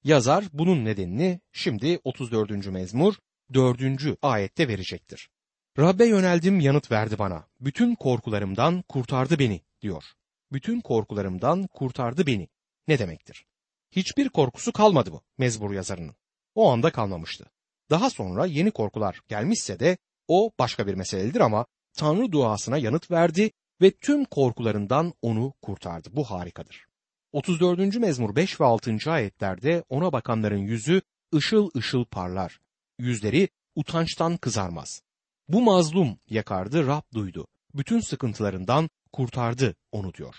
Yazar 0.04 0.44
bunun 0.52 0.84
nedenini 0.84 1.40
şimdi 1.52 2.00
34. 2.04 2.66
mezmur 2.66 3.14
4. 3.54 3.80
ayette 4.22 4.68
verecektir. 4.68 5.30
Rabbe 5.78 6.06
yöneldim 6.06 6.60
yanıt 6.60 6.90
verdi 6.90 7.18
bana. 7.18 7.46
Bütün 7.60 7.94
korkularımdan 7.94 8.82
kurtardı 8.82 9.38
beni 9.38 9.60
diyor. 9.82 10.04
Bütün 10.52 10.80
korkularımdan 10.80 11.66
kurtardı 11.66 12.26
beni. 12.26 12.48
Ne 12.90 12.98
demektir? 12.98 13.46
Hiçbir 13.90 14.28
korkusu 14.28 14.72
kalmadı 14.72 15.12
bu 15.12 15.22
mezmur 15.38 15.72
yazarının. 15.72 16.14
O 16.54 16.70
anda 16.70 16.92
kalmamıştı. 16.92 17.46
Daha 17.90 18.10
sonra 18.10 18.46
yeni 18.46 18.70
korkular 18.70 19.20
gelmişse 19.28 19.80
de 19.80 19.98
o 20.28 20.50
başka 20.58 20.86
bir 20.86 20.94
meseledir 20.94 21.40
ama 21.40 21.66
Tanrı 21.92 22.32
duasına 22.32 22.78
yanıt 22.78 23.10
verdi 23.10 23.50
ve 23.80 23.90
tüm 23.90 24.24
korkularından 24.24 25.14
onu 25.22 25.54
kurtardı. 25.62 26.08
Bu 26.12 26.24
harikadır. 26.24 26.86
34. 27.32 27.96
mezmur 27.96 28.36
5 28.36 28.60
ve 28.60 28.64
6. 28.64 28.96
ayetlerde 29.06 29.84
ona 29.88 30.12
bakanların 30.12 30.58
yüzü 30.58 31.02
ışıl 31.34 31.70
ışıl 31.76 32.04
parlar. 32.04 32.60
Yüzleri 32.98 33.48
utançtan 33.74 34.36
kızarmaz. 34.36 35.02
Bu 35.48 35.62
mazlum 35.62 36.18
yakardı 36.28 36.86
Rab 36.86 37.02
duydu. 37.14 37.46
Bütün 37.74 38.00
sıkıntılarından 38.00 38.90
kurtardı 39.12 39.76
onu 39.92 40.14
diyor. 40.14 40.34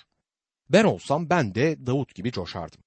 Ben 0.74 0.84
olsam 0.84 1.30
ben 1.30 1.56
de 1.56 1.86
Davut 1.86 2.16
gibi 2.16 2.32
coşardım. 2.32 2.82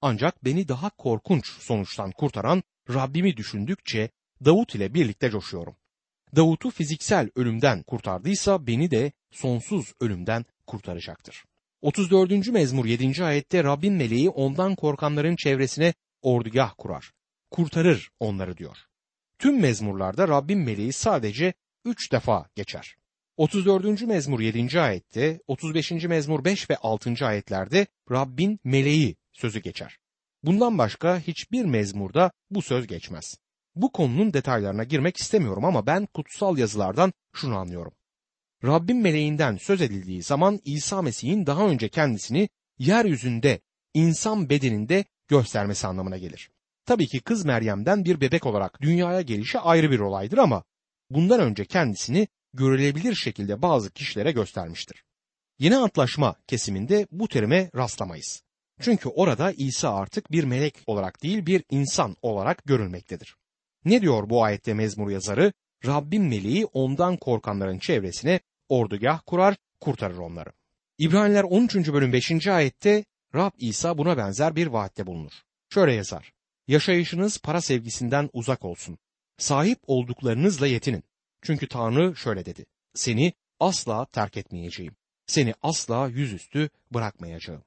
Ancak 0.00 0.44
beni 0.44 0.68
daha 0.68 0.90
korkunç 0.90 1.46
sonuçtan 1.46 2.10
kurtaran 2.10 2.62
Rabbimi 2.94 3.36
düşündükçe 3.36 4.10
Davut 4.44 4.74
ile 4.74 4.94
birlikte 4.94 5.30
coşuyorum. 5.30 5.76
Davut'u 6.36 6.70
fiziksel 6.70 7.30
ölümden 7.34 7.82
kurtardıysa 7.82 8.66
beni 8.66 8.90
de 8.90 9.12
sonsuz 9.30 9.92
ölümden 10.00 10.44
kurtaracaktır. 10.66 11.44
34. 11.82 12.48
mezmur 12.48 12.86
7. 12.86 13.24
ayette 13.24 13.64
Rabbin 13.64 13.94
meleği 13.94 14.30
ondan 14.30 14.74
korkanların 14.74 15.36
çevresine 15.36 15.94
ordugah 16.22 16.74
kurar. 16.78 17.12
Kurtarır 17.50 18.10
onları 18.20 18.56
diyor. 18.56 18.76
Tüm 19.38 19.60
mezmurlarda 19.60 20.28
Rabbin 20.28 20.58
meleği 20.58 20.92
sadece 20.92 21.54
3 21.84 22.12
defa 22.12 22.46
geçer. 22.54 22.96
34. 23.40 24.02
mezmur 24.02 24.40
7. 24.40 24.80
ayette, 24.80 25.40
35. 25.46 25.92
mezmur 25.92 26.44
5 26.44 26.70
ve 26.70 26.76
6. 26.76 27.26
ayetlerde 27.26 27.86
Rabbin 28.10 28.60
meleği 28.64 29.16
sözü 29.32 29.60
geçer. 29.60 29.98
Bundan 30.42 30.78
başka 30.78 31.18
hiçbir 31.18 31.64
mezmurda 31.64 32.32
bu 32.50 32.62
söz 32.62 32.86
geçmez. 32.86 33.38
Bu 33.74 33.92
konunun 33.92 34.32
detaylarına 34.32 34.84
girmek 34.84 35.16
istemiyorum 35.16 35.64
ama 35.64 35.86
ben 35.86 36.06
kutsal 36.06 36.58
yazılardan 36.58 37.12
şunu 37.32 37.56
anlıyorum. 37.56 37.92
Rabbin 38.64 38.96
meleğinden 38.96 39.56
söz 39.56 39.82
edildiği 39.82 40.22
zaman 40.22 40.60
İsa 40.64 41.02
Mesih'in 41.02 41.46
daha 41.46 41.66
önce 41.66 41.88
kendisini 41.88 42.48
yeryüzünde 42.78 43.60
insan 43.94 44.50
bedeninde 44.50 45.04
göstermesi 45.28 45.86
anlamına 45.86 46.18
gelir. 46.18 46.50
Tabii 46.84 47.06
ki 47.06 47.20
kız 47.20 47.44
Meryem'den 47.44 48.04
bir 48.04 48.20
bebek 48.20 48.46
olarak 48.46 48.80
dünyaya 48.80 49.20
gelişi 49.20 49.58
ayrı 49.58 49.90
bir 49.90 50.00
olaydır 50.00 50.38
ama 50.38 50.64
bundan 51.10 51.40
önce 51.40 51.64
kendisini 51.64 52.28
görülebilir 52.54 53.14
şekilde 53.14 53.62
bazı 53.62 53.90
kişilere 53.90 54.32
göstermiştir. 54.32 55.04
Yeni 55.58 55.76
antlaşma 55.76 56.34
kesiminde 56.46 57.06
bu 57.12 57.28
terime 57.28 57.70
rastlamayız. 57.76 58.42
Çünkü 58.80 59.08
orada 59.08 59.52
İsa 59.52 59.94
artık 59.94 60.32
bir 60.32 60.44
melek 60.44 60.74
olarak 60.86 61.22
değil 61.22 61.46
bir 61.46 61.64
insan 61.70 62.16
olarak 62.22 62.64
görülmektedir. 62.64 63.36
Ne 63.84 64.02
diyor 64.02 64.30
bu 64.30 64.44
ayette 64.44 64.74
mezmur 64.74 65.10
yazarı? 65.10 65.52
Rabbin 65.86 66.22
meleği 66.22 66.66
ondan 66.66 67.16
korkanların 67.16 67.78
çevresine 67.78 68.40
ordugah 68.68 69.20
kurar, 69.26 69.56
kurtarır 69.80 70.18
onları. 70.18 70.52
İbraniler 70.98 71.44
13. 71.44 71.74
bölüm 71.74 72.12
5. 72.12 72.46
ayette 72.46 73.04
Rab 73.34 73.52
İsa 73.58 73.98
buna 73.98 74.16
benzer 74.16 74.56
bir 74.56 74.66
vaatte 74.66 75.06
bulunur. 75.06 75.32
Şöyle 75.68 75.92
yazar. 75.92 76.32
Yaşayışınız 76.68 77.38
para 77.38 77.60
sevgisinden 77.60 78.30
uzak 78.32 78.64
olsun. 78.64 78.98
Sahip 79.38 79.78
olduklarınızla 79.86 80.66
yetinin. 80.66 81.04
Çünkü 81.42 81.68
Tanrı 81.68 82.16
şöyle 82.16 82.46
dedi. 82.46 82.66
Seni 82.94 83.32
asla 83.60 84.06
terk 84.06 84.36
etmeyeceğim. 84.36 84.96
Seni 85.26 85.54
asla 85.62 86.08
yüzüstü 86.08 86.70
bırakmayacağım. 86.90 87.62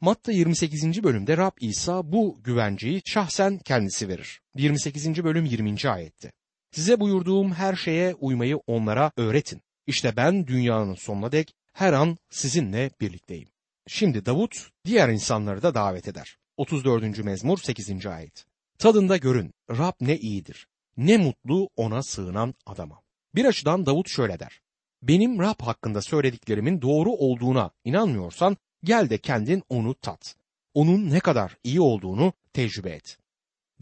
Matta 0.00 0.32
28. 0.32 1.02
bölümde 1.02 1.36
Rab 1.36 1.52
İsa 1.60 2.12
bu 2.12 2.40
güvenceyi 2.44 3.02
şahsen 3.04 3.58
kendisi 3.58 4.08
verir. 4.08 4.40
28. 4.56 5.24
bölüm 5.24 5.44
20. 5.44 5.90
ayette. 5.90 6.32
Size 6.70 7.00
buyurduğum 7.00 7.52
her 7.52 7.76
şeye 7.76 8.14
uymayı 8.14 8.56
onlara 8.56 9.12
öğretin. 9.16 9.62
İşte 9.86 10.16
ben 10.16 10.46
dünyanın 10.46 10.94
sonuna 10.94 11.32
dek 11.32 11.54
her 11.72 11.92
an 11.92 12.18
sizinle 12.30 12.90
birlikteyim. 13.00 13.48
Şimdi 13.86 14.26
Davut 14.26 14.70
diğer 14.84 15.08
insanları 15.08 15.62
da 15.62 15.74
davet 15.74 16.08
eder. 16.08 16.38
34. 16.56 17.18
mezmur 17.24 17.58
8. 17.58 18.06
ayet. 18.06 18.46
Tadında 18.78 19.16
görün 19.16 19.54
Rab 19.70 19.94
ne 20.00 20.16
iyidir. 20.16 20.66
Ne 20.96 21.16
mutlu 21.16 21.68
ona 21.76 22.02
sığınan 22.02 22.54
adama. 22.66 23.05
Bir 23.36 23.44
açıdan 23.44 23.86
Davut 23.86 24.08
şöyle 24.10 24.40
der. 24.40 24.60
Benim 25.02 25.40
Rab 25.40 25.62
hakkında 25.62 26.02
söylediklerimin 26.02 26.82
doğru 26.82 27.12
olduğuna 27.12 27.70
inanmıyorsan 27.84 28.56
gel 28.84 29.10
de 29.10 29.18
kendin 29.18 29.62
onu 29.68 29.94
tat. 29.94 30.36
Onun 30.74 31.10
ne 31.10 31.20
kadar 31.20 31.56
iyi 31.64 31.80
olduğunu 31.80 32.32
tecrübe 32.52 32.90
et. 32.90 33.18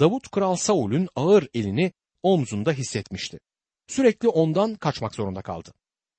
Davut 0.01 0.31
Kral 0.31 0.57
Saul'ün 0.57 1.09
ağır 1.17 1.49
elini 1.55 1.93
omzunda 2.23 2.73
hissetmişti. 2.73 3.39
Sürekli 3.87 4.29
ondan 4.29 4.75
kaçmak 4.75 5.15
zorunda 5.15 5.43
kaldı. 5.43 5.73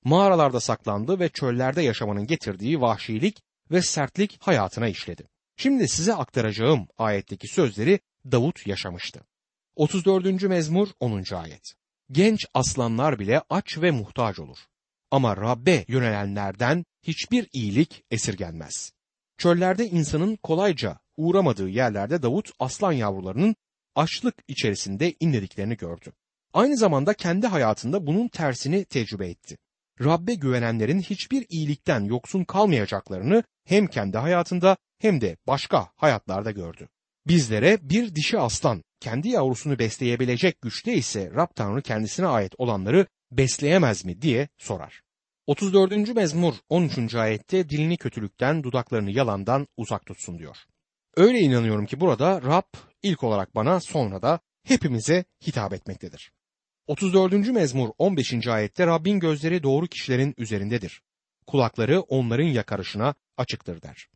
Mağaralarda 0.04 0.60
saklandı 0.60 1.20
ve 1.20 1.30
çöllerde 1.30 1.82
yaşamanın 1.82 2.28
getirdiği 2.28 2.82
vahşilik 2.82 3.42
ve 3.72 3.82
sertlik 3.82 4.38
hayatına 4.40 4.88
işledi. 4.88 5.24
Şimdi 5.58 5.88
size 5.88 6.14
aktaracağım 6.14 6.88
ayetteki 6.98 7.48
sözleri 7.48 8.00
Davut 8.32 8.68
yaşamıştı. 8.68 9.22
34. 9.76 10.44
mezmur 10.44 10.88
10. 11.00 11.24
ayet. 11.36 11.76
Genç 12.12 12.46
aslanlar 12.54 13.20
bile 13.20 13.42
aç 13.50 13.78
ve 13.78 13.92
muhtaç 13.92 14.40
olur. 14.40 14.58
Ama 15.12 15.38
Rabbe 15.38 15.86
yönelenlerden 15.88 16.86
hiçbir 17.04 17.50
iyilik 17.54 18.04
esirgenmez. 18.12 18.92
Çöllerde 19.38 19.86
insanın 19.86 20.36
kolayca 20.36 21.00
uğramadığı 21.18 21.70
yerlerde 21.70 22.24
Davut 22.24 22.52
aslan 22.60 22.92
yavrularının 22.92 23.56
açlık 23.96 24.36
içerisinde 24.48 25.14
inlediklerini 25.20 25.78
gördü. 25.78 26.14
Aynı 26.54 26.78
zamanda 26.78 27.14
kendi 27.14 27.48
hayatında 27.48 28.08
bunun 28.08 28.28
tersini 28.28 28.86
tecrübe 28.86 29.30
etti. 29.30 29.58
Rabbe 30.04 30.34
güvenenlerin 30.34 31.02
hiçbir 31.02 31.46
iyilikten 31.50 32.04
yoksun 32.04 32.44
kalmayacaklarını 32.44 33.44
hem 33.66 33.88
kendi 33.88 34.18
hayatında 34.18 34.78
hem 35.00 35.22
de 35.22 35.38
başka 35.48 35.90
hayatlarda 35.96 36.52
gördü. 36.52 36.88
Bizlere 37.28 37.90
bir 37.90 38.16
dişi 38.16 38.40
aslan 38.40 38.84
kendi 39.00 39.30
yavrusunu 39.30 39.80
besleyebilecek 39.80 40.62
güçte 40.62 40.94
ise 40.94 41.32
Rab 41.36 41.48
Tanrı 41.56 41.82
kendisine 41.82 42.28
ait 42.28 42.54
olanları 42.58 43.08
besleyemez 43.32 44.06
mi 44.06 44.22
diye 44.22 44.48
sorar. 44.58 45.02
34. 45.48 46.16
mezmur 46.16 46.54
13. 46.70 47.16
ayette 47.16 47.70
dilini 47.70 47.98
kötülükten, 47.98 48.64
dudaklarını 48.64 49.12
yalandan 49.12 49.68
uzak 49.78 50.06
tutsun 50.06 50.40
diyor. 50.40 50.58
Öyle 51.18 51.40
inanıyorum 51.40 51.86
ki 51.86 52.00
burada 52.00 52.42
Rab 52.42 52.74
ilk 53.04 53.24
olarak 53.24 53.56
bana 53.56 53.80
sonra 53.80 54.22
da 54.22 54.40
hepimize 54.64 55.26
hitap 55.48 55.74
etmektedir. 55.74 56.32
34. 56.88 57.34
mezmur 57.34 57.90
15. 57.98 58.48
ayette 58.48 58.88
Rabbin 58.88 59.20
gözleri 59.20 59.64
doğru 59.64 59.88
kişilerin 59.88 60.36
üzerindedir. 60.38 61.02
Kulakları 61.48 62.02
onların 62.02 62.48
yakarışına 62.48 63.16
açıktır 63.38 63.82
der. 63.82 64.08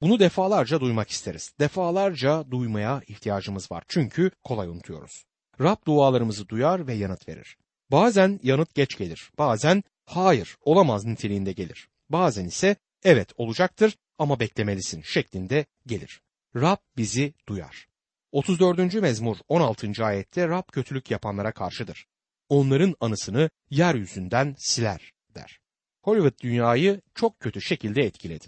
Bunu 0.00 0.18
defalarca 0.18 0.80
duymak 0.80 1.10
isteriz. 1.10 1.52
Defalarca 1.60 2.50
duymaya 2.50 3.02
ihtiyacımız 3.06 3.72
var. 3.72 3.84
Çünkü 3.88 4.30
kolay 4.44 4.68
unutuyoruz. 4.68 5.24
Rab 5.60 5.86
dualarımızı 5.86 6.48
duyar 6.48 6.86
ve 6.86 6.94
yanıt 6.94 7.28
verir. 7.28 7.56
Bazen 7.90 8.40
yanıt 8.42 8.74
geç 8.74 8.98
gelir. 8.98 9.30
Bazen 9.38 9.82
hayır 10.04 10.56
olamaz 10.60 11.04
niteliğinde 11.04 11.52
gelir. 11.52 11.88
Bazen 12.08 12.44
ise 12.44 12.76
evet 13.04 13.32
olacaktır 13.36 13.96
ama 14.18 14.40
beklemelisin 14.40 15.02
şeklinde 15.02 15.66
gelir. 15.86 16.20
Rab 16.56 16.76
bizi 16.96 17.34
duyar. 17.48 17.86
34. 18.32 18.94
mezmur 18.94 19.36
16. 19.48 20.04
ayette 20.04 20.48
Rab 20.48 20.72
kötülük 20.72 21.10
yapanlara 21.10 21.52
karşıdır. 21.52 22.06
Onların 22.48 22.94
anısını 23.00 23.50
yeryüzünden 23.70 24.54
siler 24.58 25.12
der. 25.34 25.60
Hollywood 26.02 26.42
dünyayı 26.42 27.00
çok 27.14 27.40
kötü 27.40 27.60
şekilde 27.60 28.02
etkiledi. 28.02 28.46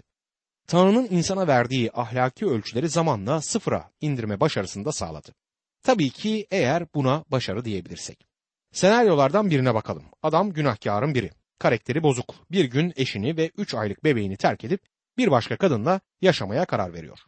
Tanrı'nın 0.69 1.07
insana 1.09 1.47
verdiği 1.47 1.91
ahlaki 1.93 2.45
ölçüleri 2.45 2.89
zamanla 2.89 3.41
sıfıra 3.41 3.91
indirme 4.01 4.39
başarısını 4.39 4.85
da 4.85 4.91
sağladı. 4.91 5.35
Tabii 5.83 6.09
ki 6.09 6.47
eğer 6.51 6.93
buna 6.93 7.25
başarı 7.27 7.65
diyebilirsek. 7.65 8.27
Senaryolardan 8.71 9.49
birine 9.49 9.73
bakalım. 9.73 10.03
Adam 10.23 10.53
günahkarın 10.53 11.15
biri. 11.15 11.31
Karakteri 11.59 12.03
bozuk. 12.03 12.35
Bir 12.51 12.65
gün 12.65 12.93
eşini 12.95 13.37
ve 13.37 13.51
3 13.57 13.73
aylık 13.73 14.03
bebeğini 14.03 14.37
terk 14.37 14.63
edip 14.63 14.81
bir 15.17 15.31
başka 15.31 15.57
kadınla 15.57 16.01
yaşamaya 16.21 16.65
karar 16.65 16.93
veriyor. 16.93 17.19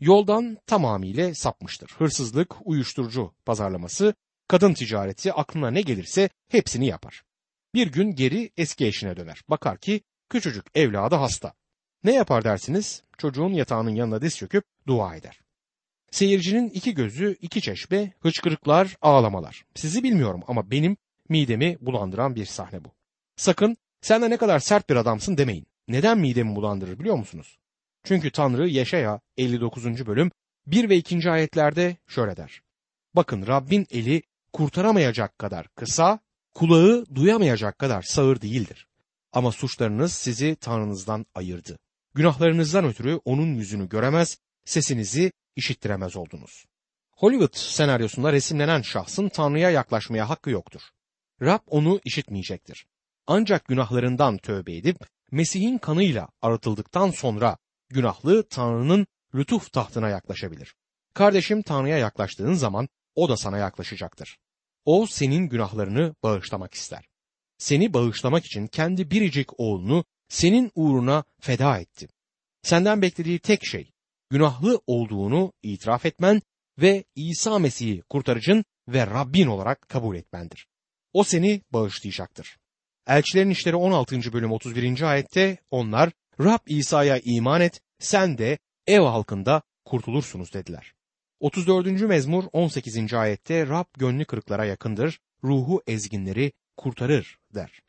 Yoldan 0.00 0.58
tamamıyla 0.66 1.34
sapmıştır. 1.34 1.90
Hırsızlık, 1.98 2.54
uyuşturucu 2.64 3.34
pazarlaması, 3.44 4.14
kadın 4.48 4.74
ticareti 4.74 5.32
aklına 5.32 5.70
ne 5.70 5.80
gelirse 5.80 6.28
hepsini 6.48 6.86
yapar. 6.86 7.22
Bir 7.74 7.92
gün 7.92 8.14
geri 8.14 8.50
eski 8.56 8.86
eşine 8.86 9.16
döner. 9.16 9.42
Bakar 9.48 9.78
ki 9.78 10.00
küçücük 10.30 10.66
evladı 10.74 11.14
hasta. 11.14 11.52
Ne 12.04 12.14
yapar 12.14 12.44
dersiniz? 12.44 13.02
Çocuğun 13.18 13.52
yatağının 13.52 13.94
yanına 13.94 14.22
diz 14.22 14.36
çöküp 14.36 14.64
dua 14.86 15.16
eder. 15.16 15.40
Seyircinin 16.10 16.70
iki 16.70 16.94
gözü, 16.94 17.36
iki 17.42 17.60
çeşme, 17.60 18.12
hıçkırıklar, 18.20 18.96
ağlamalar. 19.02 19.64
Sizi 19.74 20.02
bilmiyorum 20.02 20.42
ama 20.46 20.70
benim 20.70 20.96
midemi 21.28 21.76
bulandıran 21.80 22.34
bir 22.34 22.44
sahne 22.44 22.84
bu. 22.84 22.88
Sakın 23.36 23.76
sen 24.00 24.22
de 24.22 24.30
ne 24.30 24.36
kadar 24.36 24.58
sert 24.58 24.90
bir 24.90 24.96
adamsın 24.96 25.38
demeyin. 25.38 25.66
Neden 25.88 26.18
midemi 26.18 26.56
bulandırır 26.56 26.98
biliyor 26.98 27.16
musunuz? 27.16 27.58
Çünkü 28.04 28.30
Tanrı 28.30 28.68
Yaşaya 28.68 29.20
59. 29.36 30.06
bölüm 30.06 30.30
1 30.66 30.88
ve 30.88 30.96
2. 30.96 31.30
ayetlerde 31.30 31.96
şöyle 32.06 32.36
der. 32.36 32.60
Bakın 33.14 33.46
Rabbin 33.46 33.86
eli 33.90 34.22
kurtaramayacak 34.52 35.38
kadar 35.38 35.68
kısa, 35.68 36.18
kulağı 36.54 37.06
duyamayacak 37.14 37.78
kadar 37.78 38.02
sağır 38.02 38.40
değildir. 38.40 38.86
Ama 39.32 39.52
suçlarınız 39.52 40.12
sizi 40.12 40.56
Tanrınızdan 40.56 41.26
ayırdı. 41.34 41.78
Günahlarınızdan 42.16 42.84
ötürü 42.84 43.20
onun 43.24 43.54
yüzünü 43.54 43.88
göremez, 43.88 44.38
sesinizi 44.64 45.32
işittiremez 45.56 46.16
oldunuz. 46.16 46.64
Hollywood 47.12 47.54
senaryosunda 47.56 48.32
resimlenen 48.32 48.82
şahsın 48.82 49.28
Tanrı'ya 49.28 49.70
yaklaşmaya 49.70 50.28
hakkı 50.28 50.50
yoktur. 50.50 50.80
Rab 51.42 51.60
onu 51.66 52.00
işitmeyecektir. 52.04 52.86
Ancak 53.26 53.64
günahlarından 53.64 54.38
tövbe 54.38 54.76
edip 54.76 54.96
Mesih'in 55.30 55.78
kanıyla 55.78 56.28
arıtıldıktan 56.42 57.10
sonra 57.10 57.56
günahlı 57.88 58.48
Tanrı'nın 58.48 59.06
lütuf 59.34 59.72
tahtına 59.72 60.08
yaklaşabilir. 60.08 60.74
Kardeşim 61.14 61.62
Tanrı'ya 61.62 61.98
yaklaştığın 61.98 62.54
zaman 62.54 62.88
o 63.14 63.28
da 63.28 63.36
sana 63.36 63.58
yaklaşacaktır. 63.58 64.38
O 64.84 65.06
senin 65.06 65.48
günahlarını 65.48 66.14
bağışlamak 66.22 66.74
ister. 66.74 67.08
Seni 67.58 67.92
bağışlamak 67.92 68.46
için 68.46 68.66
kendi 68.66 69.10
biricik 69.10 69.60
oğlunu 69.60 70.04
senin 70.28 70.72
uğruna 70.74 71.24
feda 71.40 71.78
etti. 71.78 72.08
Senden 72.62 73.02
beklediği 73.02 73.38
tek 73.38 73.66
şey 73.66 73.92
günahlı 74.30 74.80
olduğunu 74.86 75.52
itiraf 75.62 76.06
etmen 76.06 76.42
ve 76.78 77.04
İsa 77.14 77.58
Mesih'i 77.58 78.02
kurtarıcın 78.02 78.64
ve 78.88 79.06
Rabbin 79.06 79.46
olarak 79.46 79.88
kabul 79.88 80.16
etmendir. 80.16 80.66
O 81.12 81.24
seni 81.24 81.62
bağışlayacaktır. 81.72 82.58
Elçilerin 83.06 83.50
İşleri 83.50 83.76
16. 83.76 84.32
bölüm 84.32 84.52
31. 84.52 85.02
ayette 85.02 85.58
onlar 85.70 86.12
Rab 86.40 86.66
İsa'ya 86.66 87.20
iman 87.24 87.60
et 87.60 87.80
sen 87.98 88.38
de 88.38 88.58
ev 88.86 89.00
halkında 89.00 89.62
kurtulursunuz 89.84 90.52
dediler. 90.52 90.92
34. 91.40 91.86
mezmur 91.86 92.44
18. 92.52 93.14
ayette 93.14 93.66
Rab 93.66 93.84
gönlü 93.98 94.24
kırıklara 94.24 94.64
yakındır, 94.64 95.18
ruhu 95.44 95.82
ezginleri 95.86 96.52
kurtarır 96.76 97.38
der. 97.54 97.80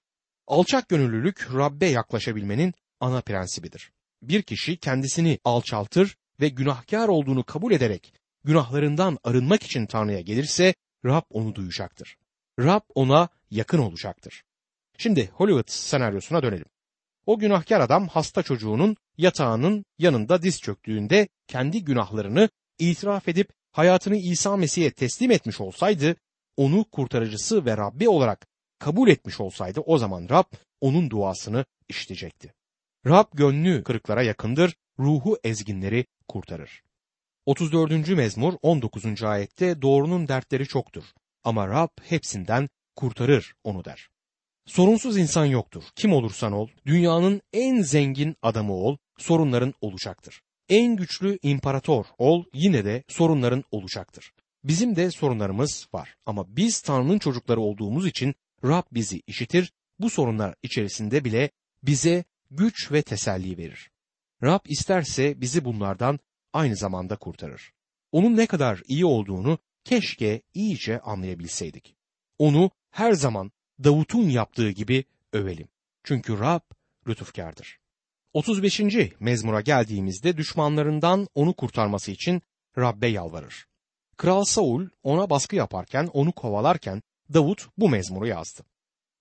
Alçak 0.47 0.89
gönüllülük 0.89 1.53
Rabbe 1.53 1.85
yaklaşabilmenin 1.85 2.73
ana 2.99 3.21
prensibidir. 3.21 3.91
Bir 4.21 4.41
kişi 4.41 4.77
kendisini 4.77 5.39
alçaltır 5.43 6.17
ve 6.39 6.49
günahkar 6.49 7.07
olduğunu 7.07 7.43
kabul 7.43 7.71
ederek 7.71 8.13
günahlarından 8.43 9.17
arınmak 9.23 9.63
için 9.63 9.85
Tanrı'ya 9.85 10.21
gelirse 10.21 10.73
Rab 11.05 11.21
onu 11.29 11.55
duyacaktır. 11.55 12.17
Rab 12.59 12.81
ona 12.95 13.29
yakın 13.51 13.79
olacaktır. 13.79 14.43
Şimdi 14.97 15.29
Hollywood 15.33 15.69
senaryosuna 15.69 16.43
dönelim. 16.43 16.65
O 17.25 17.39
günahkar 17.39 17.81
adam 17.81 18.07
hasta 18.07 18.43
çocuğunun 18.43 18.95
yatağının 19.17 19.85
yanında 19.97 20.41
diz 20.41 20.59
çöktüğünde 20.61 21.27
kendi 21.47 21.83
günahlarını 21.83 22.49
itiraf 22.79 23.27
edip 23.27 23.49
hayatını 23.71 24.15
İsa 24.15 24.57
Mesih'e 24.57 24.91
teslim 24.91 25.31
etmiş 25.31 25.61
olsaydı, 25.61 26.15
onu 26.57 26.83
kurtarıcısı 26.83 27.65
ve 27.65 27.77
Rabbi 27.77 28.09
olarak 28.09 28.47
kabul 28.79 29.09
etmiş 29.09 29.39
olsaydı 29.39 29.79
o 29.79 29.97
zaman 29.97 30.29
Rab 30.29 30.45
onun 30.81 31.09
duasını 31.09 31.65
işitecekti. 31.89 32.53
Rab 33.05 33.25
gönlü 33.33 33.83
kırıklara 33.83 34.23
yakındır, 34.23 34.75
ruhu 34.99 35.37
ezginleri 35.43 36.05
kurtarır. 36.27 36.83
34. 37.45 38.07
mezmur 38.07 38.53
19. 38.61 39.23
ayette 39.23 39.81
doğrunun 39.81 40.27
dertleri 40.27 40.67
çoktur 40.67 41.03
ama 41.43 41.67
Rab 41.67 41.89
hepsinden 42.03 42.69
kurtarır 42.95 43.53
onu 43.63 43.85
der. 43.85 44.09
Sorunsuz 44.65 45.17
insan 45.17 45.45
yoktur. 45.45 45.83
Kim 45.95 46.13
olursan 46.13 46.53
ol, 46.53 46.67
dünyanın 46.85 47.41
en 47.53 47.81
zengin 47.81 48.35
adamı 48.41 48.73
ol, 48.73 48.97
sorunların 49.17 49.73
olacaktır. 49.81 50.41
En 50.69 50.95
güçlü 50.95 51.39
imparator 51.43 52.05
ol, 52.17 52.43
yine 52.53 52.85
de 52.85 53.03
sorunların 53.07 53.63
olacaktır. 53.71 54.31
Bizim 54.63 54.95
de 54.95 55.11
sorunlarımız 55.11 55.87
var 55.93 56.15
ama 56.25 56.55
biz 56.55 56.81
Tanrı'nın 56.81 57.19
çocukları 57.19 57.59
olduğumuz 57.61 58.07
için 58.07 58.35
Rab 58.63 58.83
bizi 58.91 59.21
işitir, 59.27 59.73
bu 59.99 60.09
sorunlar 60.09 60.55
içerisinde 60.63 61.25
bile 61.25 61.49
bize 61.83 62.23
güç 62.51 62.91
ve 62.91 63.01
teselli 63.01 63.57
verir. 63.57 63.91
Rab 64.43 64.59
isterse 64.65 65.41
bizi 65.41 65.65
bunlardan 65.65 66.19
aynı 66.53 66.75
zamanda 66.75 67.15
kurtarır. 67.15 67.73
Onun 68.11 68.37
ne 68.37 68.47
kadar 68.47 68.81
iyi 68.87 69.05
olduğunu 69.05 69.59
keşke 69.83 70.41
iyice 70.53 70.99
anlayabilseydik. 70.99 71.95
Onu 72.37 72.71
her 72.89 73.13
zaman 73.13 73.51
Davut'un 73.83 74.29
yaptığı 74.29 74.69
gibi 74.71 75.03
övelim. 75.33 75.67
Çünkü 76.03 76.39
Rab 76.39 76.61
lütufkardır. 77.07 77.79
35. 78.33 78.81
mezmura 79.19 79.61
geldiğimizde 79.61 80.37
düşmanlarından 80.37 81.27
onu 81.35 81.53
kurtarması 81.53 82.11
için 82.11 82.41
Rab'be 82.77 83.07
yalvarır. 83.07 83.67
Kral 84.17 84.43
Saul 84.43 84.87
ona 85.03 85.29
baskı 85.29 85.55
yaparken, 85.55 86.09
onu 86.13 86.31
kovalarken 86.31 87.01
Davut 87.33 87.67
bu 87.77 87.89
mezmuru 87.89 88.27
yazdı. 88.27 88.61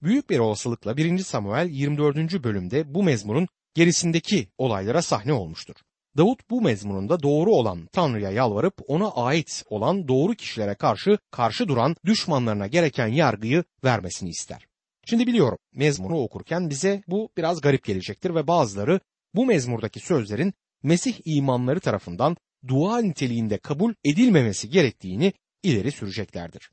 Büyük 0.02 0.30
bir 0.30 0.38
olasılıkla 0.38 0.96
1. 0.96 1.18
Samuel 1.18 1.68
24. 1.70 2.16
bölümde 2.44 2.94
bu 2.94 3.02
mezmurun 3.02 3.48
gerisindeki 3.74 4.48
olaylara 4.58 5.02
sahne 5.02 5.32
olmuştur. 5.32 5.74
Davut 6.16 6.50
bu 6.50 6.62
mezmununda 6.62 7.22
doğru 7.22 7.50
olan 7.50 7.86
Tanrı'ya 7.92 8.30
yalvarıp 8.30 8.74
ona 8.86 9.10
ait 9.10 9.64
olan 9.70 10.08
doğru 10.08 10.34
kişilere 10.34 10.74
karşı 10.74 11.18
karşı 11.30 11.68
duran 11.68 11.96
düşmanlarına 12.04 12.66
gereken 12.66 13.06
yargıyı 13.06 13.64
vermesini 13.84 14.28
ister. 14.28 14.66
Şimdi 15.06 15.26
biliyorum 15.26 15.58
mezmunu 15.74 16.18
okurken 16.18 16.70
bize 16.70 17.02
bu 17.08 17.28
biraz 17.36 17.60
garip 17.60 17.84
gelecektir 17.84 18.34
ve 18.34 18.46
bazıları 18.46 19.00
bu 19.34 19.46
mezmurdaki 19.46 20.00
sözlerin 20.00 20.54
Mesih 20.82 21.14
imanları 21.24 21.80
tarafından 21.80 22.36
dua 22.68 22.98
niteliğinde 22.98 23.58
kabul 23.58 23.94
edilmemesi 24.04 24.70
gerektiğini 24.70 25.32
ileri 25.62 25.92
süreceklerdir. 25.92 26.70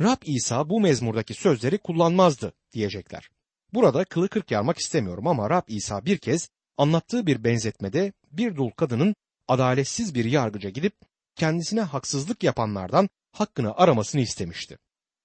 Rab 0.00 0.22
İsa 0.24 0.70
bu 0.70 0.80
mezmurdaki 0.80 1.34
sözleri 1.34 1.78
kullanmazdı 1.78 2.52
diyecekler. 2.72 3.30
Burada 3.74 4.04
kılı 4.04 4.28
kırk 4.28 4.50
yarmak 4.50 4.78
istemiyorum 4.78 5.26
ama 5.26 5.50
Rab 5.50 5.62
İsa 5.68 6.04
bir 6.04 6.18
kez 6.18 6.48
anlattığı 6.76 7.26
bir 7.26 7.44
benzetmede 7.44 8.12
bir 8.32 8.56
dul 8.56 8.70
kadının 8.70 9.14
adaletsiz 9.48 10.14
bir 10.14 10.24
yargıca 10.24 10.70
gidip 10.70 10.94
kendisine 11.36 11.80
haksızlık 11.80 12.42
yapanlardan 12.42 13.08
hakkını 13.32 13.76
aramasını 13.76 14.20
istemişti. 14.20 14.78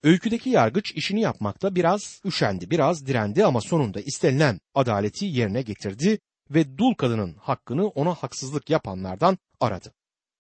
Öyküdeki 0.03 0.49
yargıç 0.49 0.91
işini 0.91 1.21
yapmakta 1.21 1.75
biraz 1.75 2.21
üşendi, 2.25 2.71
biraz 2.71 3.05
direndi 3.05 3.45
ama 3.45 3.61
sonunda 3.61 4.01
istenilen 4.01 4.59
adaleti 4.75 5.25
yerine 5.25 5.61
getirdi 5.61 6.19
ve 6.49 6.77
dul 6.77 6.93
kadının 6.93 7.35
hakkını 7.35 7.87
ona 7.87 8.13
haksızlık 8.13 8.69
yapanlardan 8.69 9.37
aradı. 9.59 9.93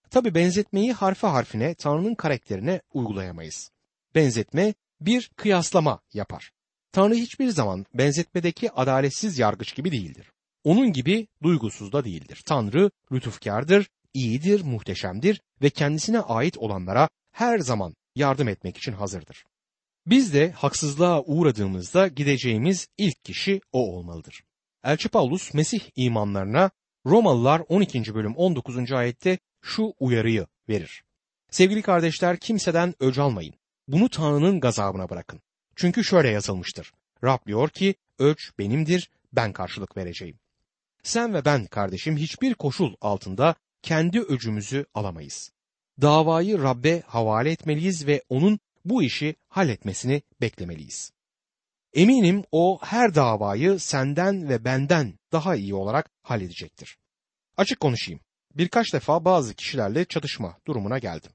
Tabi 0.09 0.35
benzetmeyi 0.35 0.93
harfe 0.93 1.27
harfine 1.27 1.75
Tanrı'nın 1.75 2.15
karakterine 2.15 2.81
uygulayamayız. 2.93 3.71
Benzetme 4.15 4.73
bir 5.01 5.31
kıyaslama 5.35 6.01
yapar. 6.13 6.51
Tanrı 6.91 7.15
hiçbir 7.15 7.49
zaman 7.49 7.85
benzetmedeki 7.93 8.71
adaletsiz 8.71 9.39
yargıç 9.39 9.75
gibi 9.75 9.91
değildir. 9.91 10.31
Onun 10.63 10.93
gibi 10.93 11.27
duygusuz 11.43 11.91
da 11.91 12.05
değildir. 12.05 12.41
Tanrı 12.45 12.91
lütufkardır, 13.11 13.89
iyidir, 14.13 14.61
muhteşemdir 14.63 15.41
ve 15.61 15.69
kendisine 15.69 16.19
ait 16.19 16.57
olanlara 16.57 17.09
her 17.31 17.59
zaman 17.59 17.95
yardım 18.15 18.47
etmek 18.47 18.77
için 18.77 18.91
hazırdır. 18.91 19.45
Biz 20.05 20.33
de 20.33 20.51
haksızlığa 20.51 21.23
uğradığımızda 21.23 22.07
gideceğimiz 22.07 22.87
ilk 22.97 23.23
kişi 23.23 23.61
o 23.71 23.95
olmalıdır. 23.95 24.43
Elçi 24.83 25.09
Paulus 25.09 25.53
Mesih 25.53 25.81
imanlarına 25.95 26.71
Romalılar 27.05 27.61
12. 27.69 28.15
bölüm 28.15 28.35
19. 28.35 28.91
ayette 28.91 29.39
şu 29.61 29.93
uyarıyı 29.99 30.47
verir. 30.69 31.03
Sevgili 31.51 31.81
kardeşler 31.81 32.37
kimseden 32.37 32.93
öc 32.99 33.21
almayın. 33.21 33.53
Bunu 33.91 34.09
Tanrı'nın 34.09 34.59
gazabına 34.59 35.09
bırakın. 35.09 35.41
Çünkü 35.75 36.03
şöyle 36.03 36.29
yazılmıştır. 36.29 36.91
Rab 37.23 37.45
diyor 37.47 37.69
ki 37.69 37.95
öç 38.19 38.51
benimdir 38.59 39.09
ben 39.33 39.53
karşılık 39.53 39.97
vereceğim. 39.97 40.39
Sen 41.03 41.33
ve 41.33 41.45
ben 41.45 41.65
kardeşim 41.65 42.17
hiçbir 42.17 42.53
koşul 42.53 42.93
altında 43.01 43.55
kendi 43.81 44.19
öcümüzü 44.19 44.85
alamayız. 44.93 45.51
Davayı 46.01 46.61
Rab'be 46.61 47.01
havale 47.01 47.51
etmeliyiz 47.51 48.07
ve 48.07 48.23
onun 48.29 48.59
bu 48.85 49.03
işi 49.03 49.35
halletmesini 49.47 50.21
beklemeliyiz. 50.41 51.11
Eminim 51.93 52.43
o 52.51 52.79
her 52.81 53.15
davayı 53.15 53.79
senden 53.79 54.49
ve 54.49 54.65
benden 54.65 55.19
daha 55.31 55.55
iyi 55.55 55.75
olarak 55.75 56.11
halledecektir. 56.23 56.97
Açık 57.57 57.79
konuşayım. 57.79 58.19
Birkaç 58.55 58.93
defa 58.93 59.25
bazı 59.25 59.53
kişilerle 59.53 60.05
çatışma 60.05 60.57
durumuna 60.67 60.99
geldim. 60.99 61.31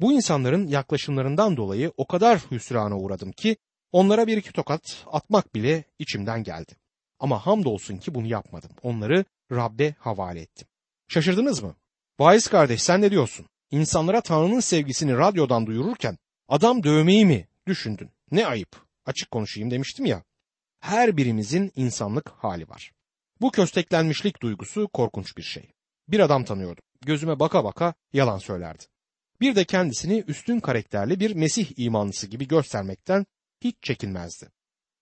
Bu 0.00 0.12
insanların 0.12 0.66
yaklaşımlarından 0.66 1.56
dolayı 1.56 1.92
o 1.96 2.06
kadar 2.06 2.38
hüsrana 2.50 2.98
uğradım 2.98 3.32
ki 3.32 3.56
onlara 3.92 4.26
bir 4.26 4.36
iki 4.36 4.52
tokat 4.52 5.04
atmak 5.06 5.54
bile 5.54 5.84
içimden 5.98 6.42
geldi. 6.42 6.72
Ama 7.18 7.46
hamdolsun 7.46 7.96
ki 7.96 8.14
bunu 8.14 8.26
yapmadım. 8.26 8.70
Onları 8.82 9.24
Rab'be 9.52 9.94
havale 9.98 10.40
ettim. 10.40 10.68
Şaşırdınız 11.08 11.62
mı? 11.62 11.76
Vaiz 12.18 12.48
kardeş 12.48 12.82
sen 12.82 13.02
ne 13.02 13.10
diyorsun? 13.10 13.46
İnsanlara 13.70 14.20
Tanrı'nın 14.20 14.60
sevgisini 14.60 15.16
radyodan 15.16 15.66
duyururken 15.66 16.18
adam 16.48 16.82
dövmeyi 16.82 17.26
mi 17.26 17.48
düşündün? 17.66 18.10
Ne 18.30 18.46
ayıp. 18.46 18.68
Açık 19.06 19.30
konuşayım 19.30 19.70
demiştim 19.70 20.06
ya. 20.06 20.22
Her 20.80 21.16
birimizin 21.16 21.72
insanlık 21.76 22.28
hali 22.28 22.68
var. 22.68 22.92
Bu 23.40 23.50
kösteklenmişlik 23.50 24.42
duygusu 24.42 24.88
korkunç 24.88 25.36
bir 25.36 25.42
şey. 25.42 25.72
Bir 26.08 26.20
adam 26.20 26.44
tanıyordum. 26.44 26.84
Gözüme 27.00 27.40
baka 27.40 27.64
baka 27.64 27.94
yalan 28.12 28.38
söylerdi. 28.38 28.84
Bir 29.40 29.56
de 29.56 29.64
kendisini 29.64 30.24
üstün 30.26 30.60
karakterli 30.60 31.20
bir 31.20 31.34
Mesih 31.34 31.72
imanlısı 31.76 32.26
gibi 32.26 32.48
göstermekten 32.48 33.26
hiç 33.60 33.76
çekinmezdi. 33.82 34.48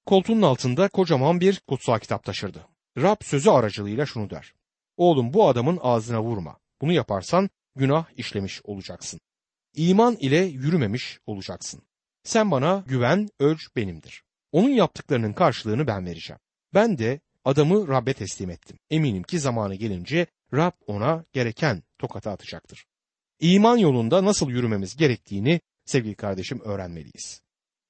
Koltuğunun 0.07 0.43
altında 0.43 0.89
kocaman 0.89 1.41
bir 1.41 1.61
kutsal 1.69 1.99
kitap 1.99 2.25
taşırdı. 2.25 2.69
Rab 2.99 3.17
sözü 3.23 3.51
aracılığıyla 3.51 4.07
şunu 4.07 4.31
der. 4.31 4.55
Oğlum 4.97 5.33
bu 5.33 5.49
adamın 5.49 5.79
ağzına 5.83 6.23
vurma. 6.23 6.59
Bunu 6.81 6.93
yaparsan 6.93 7.51
günah 7.77 8.07
işlemiş 8.17 8.61
olacaksın. 8.65 9.21
İman 9.77 10.17
ile 10.17 10.39
yürümemiş 10.39 11.21
olacaksın. 11.27 11.83
Sen 12.23 12.51
bana 12.51 12.85
güven, 12.87 13.29
ölç 13.41 13.77
benimdir. 13.77 14.23
Onun 14.53 14.69
yaptıklarının 14.69 15.33
karşılığını 15.33 15.87
ben 15.87 16.07
vereceğim. 16.07 16.41
Ben 16.75 16.99
de 16.99 17.21
adamı 17.45 17.89
Rab'be 17.89 18.15
teslim 18.15 18.51
ettim. 18.51 18.79
Eminim 18.91 19.23
ki 19.23 19.39
zamanı 19.39 19.75
gelince 19.75 20.27
Rab 20.55 20.73
ona 20.87 21.25
gereken 21.33 21.83
tokatı 21.99 22.31
atacaktır. 22.31 22.87
İman 23.41 23.77
yolunda 23.77 24.25
nasıl 24.25 24.51
yürümemiz 24.51 24.97
gerektiğini 24.97 25.61
sevgili 25.85 26.15
kardeşim 26.15 26.61
öğrenmeliyiz. 26.61 27.43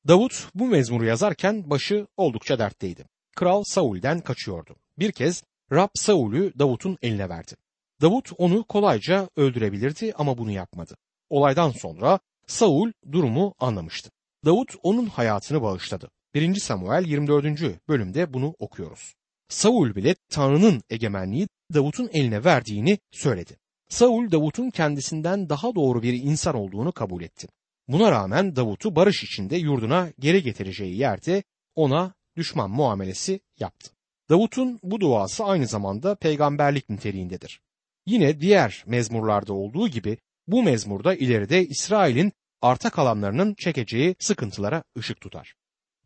Davut 0.09 0.49
bu 0.55 0.67
mezmuru 0.67 1.05
yazarken 1.05 1.71
başı 1.71 2.07
oldukça 2.17 2.59
dertteydi. 2.59 3.05
Kral 3.37 3.63
Saul'den 3.67 4.21
kaçıyordu. 4.21 4.77
Bir 4.99 5.13
kez 5.13 5.43
Rab 5.73 5.89
Saul'ü 5.95 6.53
Davut'un 6.59 6.99
eline 7.03 7.29
verdi. 7.29 7.53
Davut 8.01 8.31
onu 8.39 8.65
kolayca 8.65 9.29
öldürebilirdi 9.37 10.13
ama 10.17 10.39
bunu 10.39 10.51
yapmadı. 10.51 10.97
Olaydan 11.31 11.71
sonra 11.71 12.21
Saul 12.47 12.93
durumu 13.13 13.55
anlamıştı. 13.59 14.11
Davut 14.45 14.75
onun 14.83 15.07
hayatını 15.07 15.63
bağışladı. 15.63 16.11
1. 16.35 16.55
Samuel 16.55 17.05
24. 17.07 17.89
bölümde 17.89 18.33
bunu 18.33 18.55
okuyoruz. 18.59 19.15
Saul 19.49 19.95
bile 19.95 20.15
Tanrı'nın 20.31 20.83
egemenliği 20.91 21.49
Davut'un 21.75 22.11
eline 22.13 22.45
verdiğini 22.45 22.99
söyledi. 23.13 23.57
Saul 23.89 24.31
Davut'un 24.31 24.71
kendisinden 24.71 25.49
daha 25.49 25.75
doğru 25.75 26.03
bir 26.03 26.13
insan 26.13 26.55
olduğunu 26.55 26.93
kabul 26.93 27.23
etti. 27.23 27.49
Buna 27.89 28.11
rağmen 28.11 28.57
Davut'u 28.57 28.97
barış 28.97 29.25
içinde 29.25 29.57
yurduna 29.57 30.13
geri 30.19 30.43
getireceği 30.43 30.97
yerde 30.97 31.43
ona 31.75 32.15
düşman 32.37 32.71
muamelesi 32.71 33.41
yaptı. 33.59 33.91
Davut'un 34.31 34.81
bu 34.83 35.01
duası 35.01 35.45
aynı 35.45 35.67
zamanda 35.67 36.15
peygamberlik 36.15 36.91
niteliğindedir. 36.91 37.61
Yine 38.07 38.41
diğer 38.41 38.85
mezmurlarda 38.87 39.53
olduğu 39.53 39.89
gibi 39.89 40.19
bu 40.47 40.63
mezmurda 40.63 41.15
ileride 41.15 41.67
İsrail'in 41.67 42.33
arta 42.63 42.91
kalanlarının 42.91 43.55
çekeceği 43.55 44.17
sıkıntılara 44.19 44.83
ışık 44.99 45.21
tutar. 45.21 45.55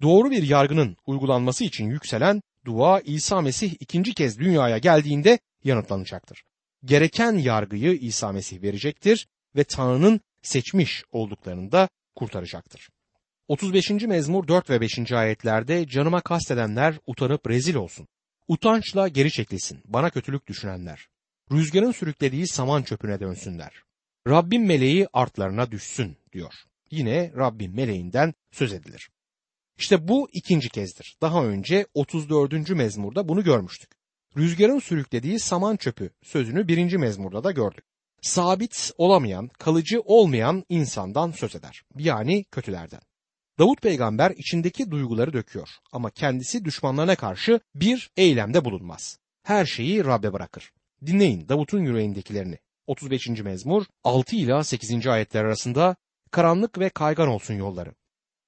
Doğru 0.03 0.31
bir 0.31 0.43
yargının 0.43 0.97
uygulanması 1.07 1.65
için 1.65 1.87
yükselen 1.87 2.43
dua 2.65 3.01
İsa 3.01 3.41
Mesih 3.41 3.75
ikinci 3.81 4.15
kez 4.15 4.39
dünyaya 4.39 4.79
geldiğinde 4.79 5.39
yanıtlanacaktır. 5.65 6.45
Gereken 6.85 7.33
yargıyı 7.33 7.93
İsa 7.93 8.33
Mesih 8.33 8.63
verecektir 8.63 9.29
ve 9.57 9.65
Tanrı'nın 9.65 10.21
seçmiş 10.43 11.05
olduklarını 11.13 11.73
da 11.73 11.89
kurtaracaktır. 12.15 12.89
35. 13.49 13.91
mezmur 13.91 14.49
4 14.49 14.71
ve 14.71 14.81
5. 14.81 15.13
ayetlerde 15.13 15.89
canıma 15.89 16.21
kastedenler 16.21 16.99
utanıp 17.07 17.49
rezil 17.49 17.75
olsun. 17.75 18.09
Utançla 18.49 19.09
geri 19.09 19.31
çekilsin 19.31 19.83
bana 19.85 20.11
kötülük 20.11 20.47
düşünenler. 20.47 21.09
Rüzgarın 21.53 21.93
sürüklediği 21.93 22.49
saman 22.49 22.83
çöpüne 22.83 23.21
dönsünler. 23.21 23.83
Rabbin 24.29 24.63
meleği 24.63 25.07
artlarına 25.13 25.71
düşsün 25.71 26.17
diyor. 26.33 26.55
Yine 26.91 27.33
Rabbin 27.37 27.77
meleğinden 27.77 28.35
söz 28.51 28.73
edilir. 28.73 29.11
İşte 29.79 30.09
bu 30.09 30.29
ikinci 30.33 30.69
kezdir. 30.69 31.17
Daha 31.23 31.45
önce 31.45 31.87
34. 31.95 32.71
mezmurda 32.71 33.29
bunu 33.29 33.45
görmüştük. 33.45 34.02
Rüzgarın 34.37 34.79
sürüklediği 34.79 35.41
saman 35.41 35.77
çöpü 35.77 36.11
sözünü 36.23 36.69
birinci 36.69 36.99
mezmurda 36.99 37.45
da 37.45 37.51
gördük. 37.51 37.85
Sabit 38.23 38.91
olamayan, 38.99 39.49
kalıcı 39.59 40.01
olmayan 40.01 40.65
insandan 40.69 41.31
söz 41.31 41.57
eder. 41.57 41.83
Yani 41.99 42.45
kötülerden. 42.45 43.01
Davut 43.59 43.83
peygamber 43.83 44.31
içindeki 44.31 44.91
duyguları 44.91 45.33
döküyor 45.33 45.69
ama 45.93 46.11
kendisi 46.11 46.65
düşmanlarına 46.65 47.17
karşı 47.17 47.61
bir 47.75 48.11
eylemde 48.17 48.65
bulunmaz. 48.65 49.19
Her 49.43 49.67
şeyi 49.67 50.05
Rab'be 50.05 50.33
bırakır. 50.33 50.73
Dinleyin 51.07 51.49
Davut'un 51.49 51.81
yüreğindekilerini. 51.81 52.59
35. 52.87 53.29
mezmur 53.29 53.85
6 54.05 54.37
ila 54.37 54.65
8. 54.65 55.07
ayetler 55.07 55.45
arasında 55.45 55.97
karanlık 56.31 56.79
ve 56.79 56.89
kaygan 56.89 57.29
olsun 57.29 57.55
yolları. 57.55 57.95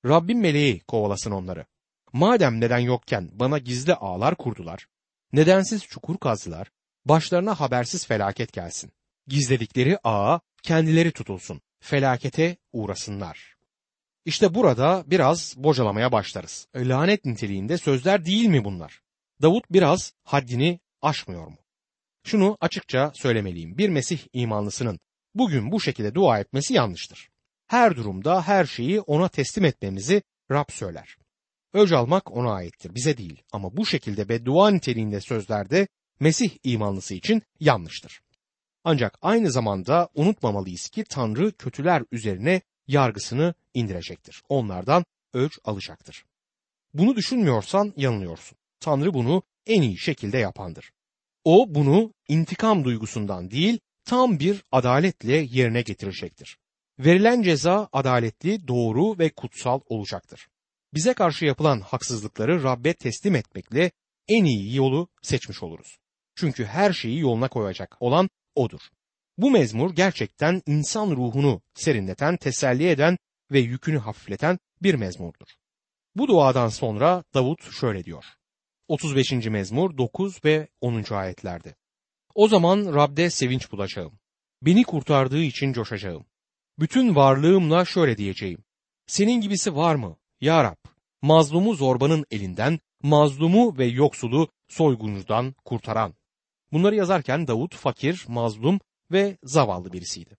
Rabbim 0.06 0.40
meleği 0.40 0.80
kovalasın 0.80 1.30
onları. 1.30 1.66
Madem 2.12 2.60
neden 2.60 2.78
yokken 2.78 3.30
bana 3.32 3.58
gizli 3.58 3.94
ağlar 3.94 4.34
kurdular, 4.34 4.86
nedensiz 5.34 5.86
çukur 5.86 6.18
kazdılar, 6.18 6.70
başlarına 7.04 7.60
habersiz 7.60 8.06
felaket 8.06 8.52
gelsin. 8.52 8.92
Gizledikleri 9.26 9.98
ağa 10.04 10.40
kendileri 10.62 11.12
tutulsun, 11.12 11.60
felakete 11.80 12.56
uğrasınlar. 12.72 13.54
İşte 14.24 14.54
burada 14.54 15.04
biraz 15.06 15.54
bocalamaya 15.56 16.12
başlarız. 16.12 16.68
Lanet 16.76 17.24
niteliğinde 17.24 17.78
sözler 17.78 18.24
değil 18.24 18.46
mi 18.46 18.64
bunlar? 18.64 19.00
Davut 19.42 19.64
biraz 19.70 20.12
haddini 20.24 20.80
aşmıyor 21.02 21.46
mu? 21.46 21.58
Şunu 22.24 22.56
açıkça 22.60 23.12
söylemeliyim. 23.14 23.78
Bir 23.78 23.88
Mesih 23.88 24.18
imanlısının 24.32 25.00
bugün 25.34 25.72
bu 25.72 25.80
şekilde 25.80 26.14
dua 26.14 26.38
etmesi 26.38 26.74
yanlıştır. 26.74 27.28
Her 27.66 27.96
durumda 27.96 28.42
her 28.42 28.64
şeyi 28.64 29.00
ona 29.00 29.28
teslim 29.28 29.64
etmemizi 29.64 30.22
Rab 30.50 30.70
söyler. 30.70 31.16
Öc 31.74 31.96
almak 31.96 32.32
ona 32.36 32.52
aittir, 32.52 32.94
bize 32.94 33.16
değil. 33.16 33.42
Ama 33.52 33.76
bu 33.76 33.86
şekilde 33.86 34.28
beddua 34.28 34.70
niteliğinde 34.70 35.20
sözlerde 35.20 35.88
Mesih 36.20 36.50
imanlısı 36.64 37.14
için 37.14 37.42
yanlıştır. 37.60 38.20
Ancak 38.84 39.18
aynı 39.22 39.52
zamanda 39.52 40.08
unutmamalıyız 40.14 40.88
ki 40.88 41.04
Tanrı 41.04 41.52
kötüler 41.52 42.02
üzerine 42.12 42.60
yargısını 42.86 43.54
indirecektir. 43.74 44.42
Onlardan 44.48 45.04
ölç 45.32 45.58
alacaktır. 45.64 46.24
Bunu 46.94 47.16
düşünmüyorsan 47.16 47.92
yanılıyorsun. 47.96 48.58
Tanrı 48.80 49.14
bunu 49.14 49.42
en 49.66 49.82
iyi 49.82 49.98
şekilde 49.98 50.38
yapandır. 50.38 50.90
O 51.44 51.66
bunu 51.68 52.14
intikam 52.28 52.84
duygusundan 52.84 53.50
değil, 53.50 53.78
tam 54.04 54.38
bir 54.38 54.64
adaletle 54.72 55.36
yerine 55.36 55.82
getirecektir. 55.82 56.58
Verilen 56.98 57.42
ceza 57.42 57.88
adaletli, 57.92 58.68
doğru 58.68 59.18
ve 59.18 59.30
kutsal 59.30 59.80
olacaktır. 59.88 60.48
Bize 60.94 61.14
karşı 61.14 61.44
yapılan 61.44 61.80
haksızlıkları 61.80 62.62
Rabbe 62.62 62.94
teslim 62.94 63.34
etmekle 63.34 63.90
en 64.28 64.44
iyi 64.44 64.76
yolu 64.76 65.08
seçmiş 65.22 65.62
oluruz. 65.62 65.98
Çünkü 66.34 66.64
her 66.64 66.92
şeyi 66.92 67.20
yoluna 67.20 67.48
koyacak 67.48 67.96
olan 68.00 68.30
odur. 68.54 68.80
Bu 69.38 69.50
mezmur 69.50 69.94
gerçekten 69.94 70.62
insan 70.66 71.10
ruhunu 71.10 71.62
serinleten, 71.74 72.36
teselli 72.36 72.88
eden 72.88 73.18
ve 73.52 73.58
yükünü 73.58 73.98
hafifleten 73.98 74.58
bir 74.82 74.94
mezmurdur. 74.94 75.46
Bu 76.16 76.28
duadan 76.28 76.68
sonra 76.68 77.24
Davut 77.34 77.72
şöyle 77.72 78.04
diyor. 78.04 78.24
35. 78.88 79.32
mezmur 79.32 79.98
9 79.98 80.44
ve 80.44 80.68
10. 80.80 81.04
ayetlerde. 81.14 81.74
O 82.34 82.48
zaman 82.48 82.94
Rab'de 82.94 83.30
sevinç 83.30 83.72
bulacağım. 83.72 84.18
Beni 84.62 84.84
kurtardığı 84.84 85.42
için 85.42 85.72
coşacağım. 85.72 86.26
Bütün 86.78 87.14
varlığımla 87.14 87.84
şöyle 87.84 88.16
diyeceğim. 88.16 88.64
Senin 89.06 89.40
gibisi 89.40 89.76
var 89.76 89.94
mı? 89.94 90.16
Ya 90.44 90.64
Rab, 90.64 90.76
mazlumu 91.22 91.74
zorbanın 91.74 92.24
elinden, 92.30 92.78
mazlumu 93.02 93.78
ve 93.78 93.86
yoksulu 93.86 94.48
soyguncudan 94.68 95.54
kurtaran. 95.64 96.14
Bunları 96.72 96.94
yazarken 96.94 97.46
Davut 97.46 97.74
fakir, 97.74 98.24
mazlum 98.28 98.80
ve 99.12 99.38
zavallı 99.42 99.92
birisiydi. 99.92 100.36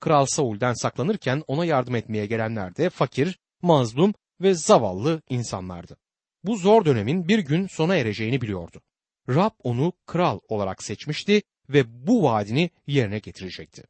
Kral 0.00 0.26
Saul'den 0.26 0.72
saklanırken 0.72 1.42
ona 1.46 1.64
yardım 1.64 1.94
etmeye 1.94 2.26
gelenler 2.26 2.76
de 2.76 2.90
fakir, 2.90 3.38
mazlum 3.62 4.14
ve 4.40 4.54
zavallı 4.54 5.22
insanlardı. 5.28 5.96
Bu 6.44 6.56
zor 6.56 6.84
dönemin 6.84 7.28
bir 7.28 7.38
gün 7.38 7.66
sona 7.66 7.96
ereceğini 7.96 8.40
biliyordu. 8.40 8.82
Rab 9.28 9.52
onu 9.62 9.92
kral 10.06 10.38
olarak 10.48 10.82
seçmişti 10.82 11.42
ve 11.68 12.06
bu 12.06 12.22
vaadini 12.22 12.70
yerine 12.86 13.18
getirecekti. 13.18 13.84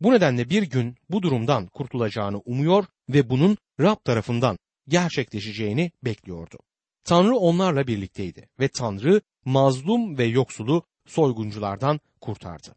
Bu 0.00 0.12
nedenle 0.12 0.50
bir 0.50 0.62
gün 0.62 0.96
bu 1.10 1.22
durumdan 1.22 1.66
kurtulacağını 1.66 2.38
umuyor 2.38 2.84
ve 3.08 3.30
bunun 3.30 3.56
Rab 3.80 4.04
tarafından 4.04 4.58
gerçekleşeceğini 4.88 5.90
bekliyordu. 6.04 6.58
Tanrı 7.04 7.36
onlarla 7.36 7.86
birlikteydi 7.86 8.48
ve 8.60 8.68
Tanrı 8.68 9.20
mazlum 9.44 10.18
ve 10.18 10.24
yoksulu 10.24 10.82
soygunculardan 11.06 12.00
kurtardı. 12.20 12.74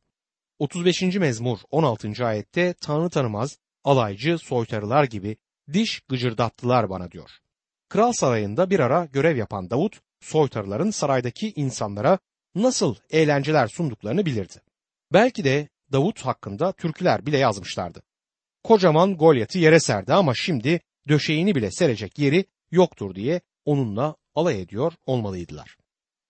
35. 0.59 1.01
mezmur 1.01 1.59
16. 1.71 2.25
ayette 2.25 2.73
Tanrı 2.73 3.09
tanımaz, 3.09 3.57
alaycı, 3.83 4.37
soytarılar 4.37 5.03
gibi 5.03 5.37
diş 5.73 5.99
gıcırdattılar 5.99 6.89
bana 6.89 7.11
diyor. 7.11 7.29
Kral 7.89 8.11
sarayında 8.11 8.69
bir 8.69 8.79
ara 8.79 9.05
görev 9.05 9.37
yapan 9.37 9.69
Davut, 9.69 9.99
soytarıların 10.21 10.91
saraydaki 10.91 11.53
insanlara 11.55 12.19
nasıl 12.55 12.95
eğlenceler 13.09 13.67
sunduklarını 13.67 14.25
bilirdi. 14.25 14.61
Belki 15.13 15.43
de 15.43 15.69
Davut 15.91 16.21
hakkında 16.21 16.71
türküler 16.71 17.25
bile 17.25 17.37
yazmışlardı. 17.37 18.01
Kocaman 18.63 19.17
Golyat'ı 19.17 19.59
yere 19.59 19.79
serdi 19.79 20.13
ama 20.13 20.33
şimdi 20.35 20.81
döşeğini 21.07 21.55
bile 21.55 21.71
serecek 21.71 22.19
yeri 22.19 22.45
yoktur 22.71 23.15
diye 23.15 23.41
onunla 23.65 24.15
alay 24.35 24.61
ediyor 24.61 24.93
olmalıydılar. 25.05 25.77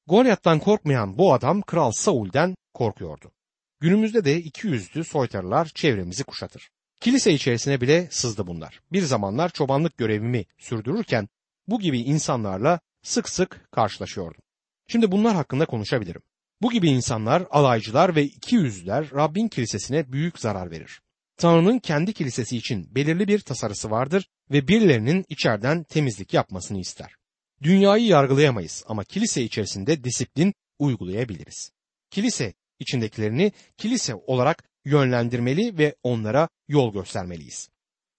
Golyat'tan 0.08 0.60
korkmayan 0.60 1.18
bu 1.18 1.34
adam 1.34 1.62
Kral 1.62 1.92
Saul'den 1.92 2.56
korkuyordu. 2.74 3.32
Günümüzde 3.80 4.26
de 4.26 4.38
iki 4.38 4.68
yüzlü 4.68 5.04
soytarılar 5.04 5.66
çevremizi 5.66 6.24
kuşatır. 6.24 6.70
Kilise 7.00 7.34
içerisine 7.34 7.82
bile 7.82 8.08
sızdı 8.12 8.48
bunlar. 8.48 8.80
Bir 8.92 9.02
zamanlar 9.02 9.50
çobanlık 9.50 9.98
görevimi 9.98 10.46
sürdürürken 10.58 11.30
bu 11.68 11.80
gibi 11.80 12.00
insanlarla 12.00 12.80
sık 13.04 13.30
sık 13.30 13.72
karşılaşıyordum. 13.72 14.42
Şimdi 14.88 15.12
bunlar 15.12 15.36
hakkında 15.36 15.66
konuşabilirim. 15.66 16.22
Bu 16.62 16.72
gibi 16.72 16.90
insanlar, 16.90 17.48
alaycılar 17.50 18.16
ve 18.16 18.24
iki 18.24 18.56
yüzlüler 18.56 19.12
Rabbin 19.12 19.48
kilisesine 19.48 20.12
büyük 20.12 20.40
zarar 20.40 20.72
verir. 20.72 21.02
Tanrı'nın 21.40 21.80
kendi 21.80 22.14
kilisesi 22.14 22.58
için 22.58 22.96
belirli 22.96 23.28
bir 23.28 23.40
tasarısı 23.40 23.92
vardır 23.92 24.30
ve 24.52 24.68
birilerinin 24.68 25.26
içeriden 25.30 25.84
temizlik 25.84 26.34
yapmasını 26.34 26.80
ister. 26.80 27.16
Dünyayı 27.64 28.06
yargılayamayız 28.06 28.84
ama 28.88 29.04
kilise 29.04 29.44
içerisinde 29.44 30.04
disiplin 30.04 30.54
uygulayabiliriz. 30.80 31.72
Kilise 32.12 32.54
içindekilerini 32.80 33.52
kilise 33.78 34.16
olarak 34.16 34.64
yönlendirmeli 34.86 35.78
ve 35.78 35.96
onlara 36.04 36.50
yol 36.68 36.94
göstermeliyiz. 36.94 37.70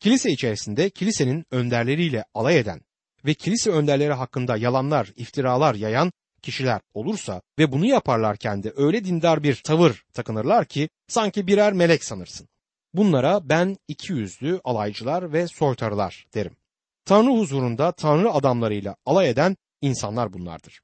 Kilise 0.00 0.30
içerisinde 0.30 0.90
kilisenin 0.90 1.44
önderleriyle 1.50 2.24
alay 2.35 2.59
eden 2.59 2.80
ve 3.24 3.35
kilise 3.35 3.70
önderleri 3.70 4.12
hakkında 4.12 4.56
yalanlar, 4.56 5.12
iftiralar 5.16 5.74
yayan 5.74 6.12
kişiler 6.42 6.80
olursa 6.94 7.42
ve 7.59 7.72
bunu 7.72 7.87
yaparlarken 7.87 8.62
de 8.62 8.72
öyle 8.76 9.04
dindar 9.04 9.42
bir 9.42 9.54
tavır 9.54 10.04
takınırlar 10.12 10.64
ki 10.64 10.88
sanki 11.09 11.46
birer 11.46 11.72
melek 11.72 12.04
sanırsın. 12.04 12.48
Bunlara 12.94 13.48
ben 13.48 13.76
iki 13.88 14.12
yüzlü 14.12 14.61
alaycılar 14.64 15.33
ve 15.33 15.46
soytarılar 15.46 16.26
derim. 16.35 16.57
Tanrı 17.05 17.31
huzurunda 17.31 17.92
Tanrı 17.92 18.33
adamlarıyla 18.33 18.96
alay 19.07 19.31
eden 19.31 19.57
insanlar 19.81 20.33
bunlardır. 20.33 20.81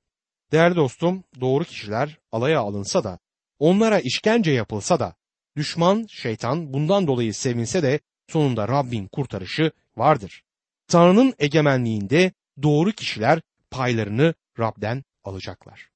Değerli 0.52 0.76
dostum, 0.76 1.24
doğru 1.40 1.64
kişiler 1.64 2.18
alaya 2.32 2.60
alınsa 2.60 3.04
da, 3.04 3.18
onlara 3.58 4.00
işkence 4.00 4.50
yapılsa 4.50 5.00
da, 5.00 5.14
düşman, 5.56 6.06
şeytan 6.10 6.72
bundan 6.72 7.06
dolayı 7.06 7.34
sevinse 7.34 7.82
de 7.82 8.00
sonunda 8.28 8.68
Rabbin 8.68 9.06
kurtarışı 9.06 9.70
vardır. 9.96 10.42
Tanrı'nın 10.88 11.34
egemenliğinde 11.38 12.32
doğru 12.62 12.92
kişiler 12.92 13.40
paylarını 13.70 14.34
Rab'den 14.58 15.04
alacaklar. 15.24 15.90